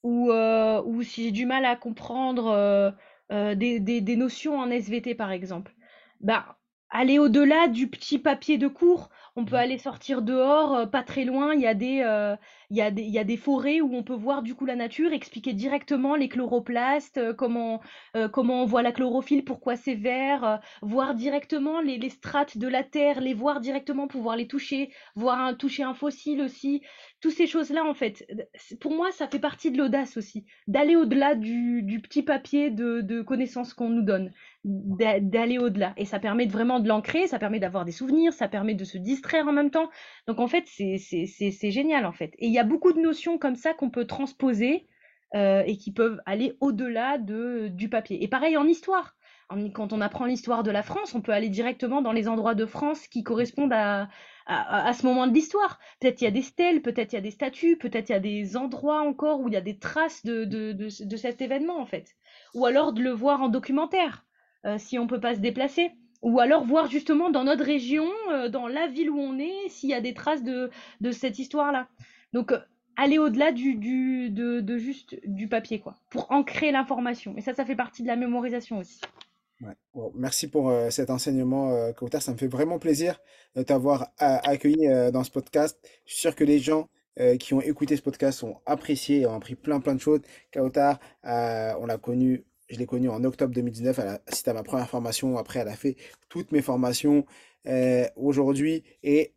ou, 0.02 0.30
euh, 0.30 0.82
ou 0.84 1.02
si 1.02 1.24
j'ai 1.24 1.32
du 1.32 1.46
mal 1.46 1.64
à 1.64 1.76
comprendre 1.76 2.94
des, 3.30 3.80
des, 3.80 4.00
des 4.00 4.16
notions 4.16 4.58
en 4.58 4.70
SVT 4.70 5.14
par 5.14 5.32
exemple, 5.32 5.74
bah, 6.20 6.58
aller 6.90 7.18
au-delà 7.18 7.68
du 7.68 7.88
petit 7.88 8.18
papier 8.18 8.58
de 8.58 8.68
cours, 8.68 9.10
on 9.38 9.44
peut 9.44 9.56
aller 9.56 9.78
sortir 9.78 10.20
dehors, 10.22 10.74
euh, 10.74 10.86
pas 10.86 11.04
très 11.04 11.24
loin, 11.24 11.54
il 11.54 11.60
y 11.60 11.66
a 11.66 11.74
des, 11.74 12.02
euh, 12.04 12.34
il 12.70 12.76
y 12.76 12.82
a 12.82 12.90
des, 12.90 13.02
il 13.02 13.10
y 13.10 13.18
a 13.20 13.24
des 13.24 13.36
forêts 13.36 13.80
où 13.80 13.94
on 13.94 14.02
peut 14.02 14.14
voir 14.14 14.42
du 14.42 14.54
coup 14.56 14.66
la 14.66 14.74
nature, 14.74 15.12
expliquer 15.12 15.52
directement 15.52 16.16
les 16.16 16.28
chloroplastes, 16.28 17.18
euh, 17.18 17.32
comment, 17.32 17.80
euh, 18.16 18.28
comment 18.28 18.62
on 18.62 18.66
voit 18.66 18.82
la 18.82 18.90
chlorophylle, 18.90 19.44
pourquoi 19.44 19.76
c'est 19.76 19.94
vert, 19.94 20.44
euh, 20.44 20.56
voir 20.82 21.14
directement 21.14 21.80
les, 21.80 21.98
les 21.98 22.10
strates 22.10 22.58
de 22.58 22.66
la 22.66 22.82
terre, 22.82 23.20
les 23.20 23.32
voir 23.32 23.60
directement, 23.60 24.08
pouvoir 24.08 24.36
les 24.36 24.48
toucher, 24.48 24.90
voir 25.14 25.40
un, 25.40 25.54
toucher 25.54 25.84
un 25.84 25.94
fossile 25.94 26.42
aussi. 26.42 26.82
Toutes 27.20 27.32
ces 27.32 27.46
choses-là, 27.46 27.84
en 27.84 27.94
fait, 27.94 28.26
pour 28.80 28.92
moi, 28.92 29.10
ça 29.12 29.28
fait 29.28 29.38
partie 29.38 29.70
de 29.70 29.78
l'audace 29.78 30.16
aussi, 30.16 30.46
d'aller 30.66 30.96
au-delà 30.96 31.36
du, 31.36 31.82
du 31.82 32.00
petit 32.00 32.22
papier 32.22 32.70
de, 32.70 33.00
de 33.02 33.22
connaissances 33.22 33.72
qu'on 33.74 33.88
nous 33.88 34.02
donne, 34.02 34.32
d'aller 34.64 35.58
au-delà. 35.58 35.94
Et 35.96 36.04
ça 36.04 36.18
permet 36.18 36.46
vraiment 36.46 36.80
de 36.80 36.88
l'ancrer, 36.88 37.26
ça 37.26 37.38
permet 37.38 37.60
d'avoir 37.60 37.84
des 37.84 37.92
souvenirs, 37.92 38.32
ça 38.32 38.48
permet 38.48 38.74
de 38.74 38.84
se 38.84 38.98
distraire 38.98 39.46
en 39.48 39.52
même 39.52 39.70
temps. 39.70 39.88
Donc, 40.26 40.40
en 40.40 40.48
fait, 40.48 40.64
c'est 40.66 41.70
génial, 41.70 42.06
en 42.06 42.12
fait. 42.12 42.34
Et 42.38 42.46
il 42.46 42.52
y 42.52 42.58
a 42.58 42.64
beaucoup 42.64 42.92
de 42.92 43.00
notions 43.00 43.38
comme 43.38 43.56
ça 43.56 43.74
qu'on 43.74 43.90
peut 43.90 44.06
transposer 44.06 44.86
euh, 45.34 45.62
et 45.66 45.76
qui 45.76 45.92
peuvent 45.92 46.20
aller 46.26 46.56
au-delà 46.60 47.18
de, 47.18 47.68
du 47.68 47.88
papier. 47.88 48.22
Et 48.22 48.28
pareil 48.28 48.56
en 48.56 48.66
histoire. 48.66 49.14
Quand 49.72 49.94
on 49.94 50.02
apprend 50.02 50.26
l'histoire 50.26 50.62
de 50.62 50.70
la 50.70 50.82
France, 50.82 51.14
on 51.14 51.22
peut 51.22 51.32
aller 51.32 51.48
directement 51.48 52.02
dans 52.02 52.12
les 52.12 52.28
endroits 52.28 52.54
de 52.54 52.66
France 52.66 53.08
qui 53.08 53.22
correspondent 53.22 53.72
à, 53.72 54.10
à, 54.44 54.92
ce 54.92 55.06
moment 55.06 55.26
de 55.26 55.32
l'histoire. 55.32 55.78
Peut-être 56.00 56.20
il 56.20 56.24
y 56.24 56.28
a 56.28 56.30
des 56.30 56.42
stèles, 56.42 56.82
peut-être 56.82 57.12
il 57.12 57.16
y 57.16 57.18
a 57.18 57.22
des 57.22 57.30
statues, 57.30 57.78
peut-être 57.78 58.10
il 58.10 58.12
y 58.12 58.14
a 58.14 58.20
des 58.20 58.58
endroits 58.58 59.00
encore 59.00 59.40
où 59.40 59.48
il 59.48 59.54
y 59.54 59.56
a 59.56 59.62
des 59.62 59.78
traces 59.78 60.22
de, 60.24 60.44
de, 60.44 60.72
de, 60.72 60.88
de 61.04 61.16
cet 61.16 61.40
événement 61.40 61.80
en 61.80 61.86
fait. 61.86 62.14
Ou 62.54 62.66
alors 62.66 62.92
de 62.92 63.02
le 63.02 63.10
voir 63.10 63.40
en 63.40 63.48
documentaire, 63.48 64.26
si 64.78 64.98
on 64.98 65.06
peut 65.06 65.20
pas 65.20 65.34
se 65.34 65.40
déplacer. 65.40 65.92
Ou 66.22 66.40
alors 66.40 66.64
voir 66.64 66.90
justement 66.90 67.30
dans 67.30 67.44
notre 67.44 67.64
région, 67.64 68.08
euh, 68.32 68.48
dans 68.48 68.66
la 68.66 68.88
ville 68.88 69.10
où 69.10 69.18
on 69.18 69.38
est, 69.38 69.68
s'il 69.68 69.90
y 69.90 69.94
a 69.94 70.00
des 70.00 70.14
traces 70.14 70.42
de, 70.42 70.70
cette 71.12 71.38
histoire-là. 71.38 71.88
Donc 72.32 72.52
euh, 72.52 72.58
aller 72.96 73.18
au-delà 73.18 73.52
du, 73.52 73.76
de, 73.76 74.78
juste 74.78 75.16
du 75.24 75.48
papier, 75.48 75.78
quoi, 75.78 75.94
pour 76.10 76.30
ancrer 76.32 76.72
l'information. 76.72 77.36
Et 77.36 77.40
ça, 77.40 77.54
ça 77.54 77.64
fait 77.64 77.76
partie 77.76 78.02
de 78.02 78.08
la 78.08 78.16
mémorisation 78.16 78.78
aussi. 78.78 79.00
Merci 80.14 80.48
pour 80.48 80.70
euh, 80.70 80.90
cet 80.90 81.10
enseignement, 81.10 81.70
euh, 81.70 81.92
Kautar. 81.92 82.22
Ça 82.22 82.32
me 82.32 82.36
fait 82.36 82.46
vraiment 82.46 82.78
plaisir 82.78 83.20
de 83.56 83.62
t'avoir 83.62 84.12
accueilli 84.18 84.88
euh, 84.88 85.10
dans 85.10 85.24
ce 85.24 85.30
podcast. 85.30 85.78
Je 86.04 86.12
suis 86.12 86.20
sûr 86.20 86.34
que 86.36 86.44
les 86.44 86.58
gens 86.60 86.88
euh, 87.20 87.36
qui 87.36 87.52
ont 87.52 87.60
écouté 87.60 87.96
ce 87.96 88.02
podcast 88.02 88.44
ont 88.44 88.58
apprécié 88.64 89.22
et 89.22 89.26
ont 89.26 89.34
appris 89.34 89.56
plein 89.56 89.80
plein 89.80 89.94
de 89.94 90.00
choses. 90.00 90.20
Kautar, 90.52 91.00
euh, 91.24 91.72
on 91.80 91.86
l'a 91.86 91.98
connu, 91.98 92.44
je 92.68 92.78
l'ai 92.78 92.86
connu 92.86 93.08
en 93.08 93.24
octobre 93.24 93.52
2019. 93.54 93.98
Elle 93.98 94.08
a, 94.08 94.20
c'était 94.28 94.52
ma 94.52 94.62
première 94.62 94.88
formation. 94.88 95.38
Après, 95.38 95.60
elle 95.60 95.68
a 95.68 95.76
fait 95.76 95.96
toutes 96.28 96.52
mes 96.52 96.62
formations 96.62 97.24
euh, 97.66 98.06
aujourd'hui. 98.16 98.84
Et 99.02 99.32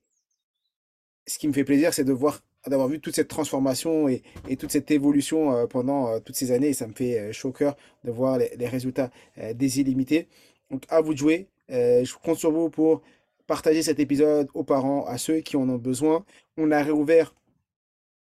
ce 1.27 1.37
qui 1.37 1.47
me 1.47 1.53
fait 1.53 1.63
plaisir, 1.63 1.93
c'est 1.93 2.03
de 2.03 2.13
voir, 2.13 2.41
d'avoir 2.67 2.87
vu 2.87 2.99
toute 2.99 3.15
cette 3.15 3.29
transformation 3.29 4.07
et, 4.09 4.21
toute 4.57 4.71
cette 4.71 4.91
évolution 4.91 5.55
euh, 5.55 5.65
pendant 5.65 6.09
euh, 6.09 6.19
toutes 6.19 6.35
ces 6.35 6.51
années. 6.51 6.73
Ça 6.73 6.87
me 6.87 6.93
fait 6.93 7.31
chaud 7.31 7.49
au 7.49 7.53
cœur 7.53 7.77
de 8.03 8.11
voir 8.11 8.37
les, 8.37 8.67
résultats 8.67 9.11
des 9.53 9.79
illimités. 9.79 10.27
Donc, 10.69 10.83
à 10.89 11.01
vous 11.01 11.13
de 11.13 11.19
jouer. 11.19 11.47
Je 11.69 12.13
compte 12.21 12.37
sur 12.37 12.51
vous 12.51 12.69
pour 12.69 13.01
partager 13.47 13.81
cet 13.81 13.99
épisode 13.99 14.49
aux 14.53 14.63
parents, 14.63 15.05
à 15.05 15.17
ceux 15.17 15.39
qui 15.39 15.55
en 15.55 15.67
ont 15.69 15.77
besoin. 15.77 16.25
On 16.57 16.69
a 16.71 16.83
réouvert, 16.83 17.33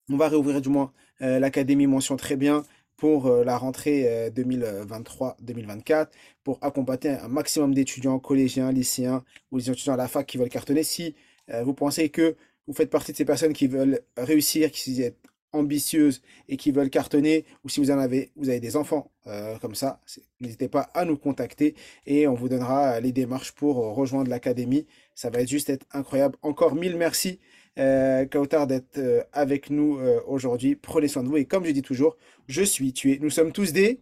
on 0.10 0.15
va 0.15 0.29
réouvrir 0.29 0.62
du 0.62 0.69
moins 0.69 0.93
l'Académie 1.19 1.88
Mention 1.88 2.15
Très 2.15 2.38
Bien 2.38 2.63
pour 2.97 3.27
euh, 3.27 3.43
la 3.43 3.58
rentrée 3.58 4.05
euh, 4.08 4.29
2023-2024 4.29 6.08
pour 6.43 6.60
accompagner 6.62 7.10
un 7.10 7.27
maximum 7.27 7.73
d'étudiants, 7.73 8.19
collégiens, 8.19 8.71
lycéens 8.71 9.23
ou 9.51 9.60
des 9.60 9.69
étudiants 9.69 9.93
à 9.93 9.97
la 9.97 10.08
fac 10.08 10.25
qui 10.25 10.38
veulent 10.38 10.49
cartonner. 10.49 10.84
Si 10.84 11.15
euh, 11.49 11.63
vous 11.63 11.73
pensez 11.73 12.10
que 12.10 12.36
vous 12.67 12.73
faites 12.73 12.89
partie 12.89 13.12
de 13.12 13.17
ces 13.17 13.25
personnes 13.25 13.53
qui 13.53 13.67
veulent 13.67 14.01
réussir, 14.17 14.71
qui 14.71 14.95
sont 14.95 15.12
ambitieuses 15.53 16.21
et 16.49 16.58
qui 16.58 16.71
veulent 16.71 16.89
cartonner, 16.89 17.45
ou 17.63 17.69
si 17.69 17.79
vous 17.79 17.91
en 17.91 17.97
avez, 17.97 18.31
vous 18.36 18.49
avez 18.49 18.60
des 18.60 18.75
enfants 18.75 19.12
euh, 19.27 19.58
comme 19.60 19.75
ça, 19.75 20.01
n'hésitez 20.39 20.67
pas 20.67 20.89
à 20.93 21.05
nous 21.05 21.17
contacter 21.17 21.75
et 22.05 22.27
on 22.27 22.34
vous 22.34 22.49
donnera 22.49 22.99
les 22.99 23.12
démarches 23.12 23.53
pour 23.53 23.79
euh, 23.84 23.91
rejoindre 23.91 24.29
l'académie. 24.29 24.86
Ça 25.15 25.29
va 25.29 25.45
juste 25.45 25.69
être 25.69 25.86
incroyable. 25.91 26.36
Encore 26.41 26.75
mille 26.75 26.97
merci, 26.97 27.39
euh, 27.77 28.25
Kautar, 28.25 28.67
d'être 28.67 28.97
euh, 28.97 29.21
avec 29.33 29.69
nous 29.69 29.97
euh, 29.99 30.21
aujourd'hui. 30.27 30.75
Prenez 30.75 31.07
soin 31.07 31.23
de 31.23 31.27
vous 31.27 31.38
et 31.38 31.45
comme 31.45 31.65
je 31.65 31.71
dis 31.71 31.81
toujours, 31.81 32.17
je 32.47 32.63
suis 32.63 32.93
tué. 32.93 33.19
Nous 33.21 33.29
sommes 33.29 33.51
tous 33.51 33.73
des 33.73 33.99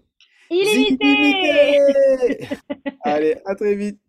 Illimité 0.50 1.06
illimités. 1.06 2.48
Allez, 3.04 3.36
à 3.46 3.56
très 3.56 3.76
vite. 3.76 4.00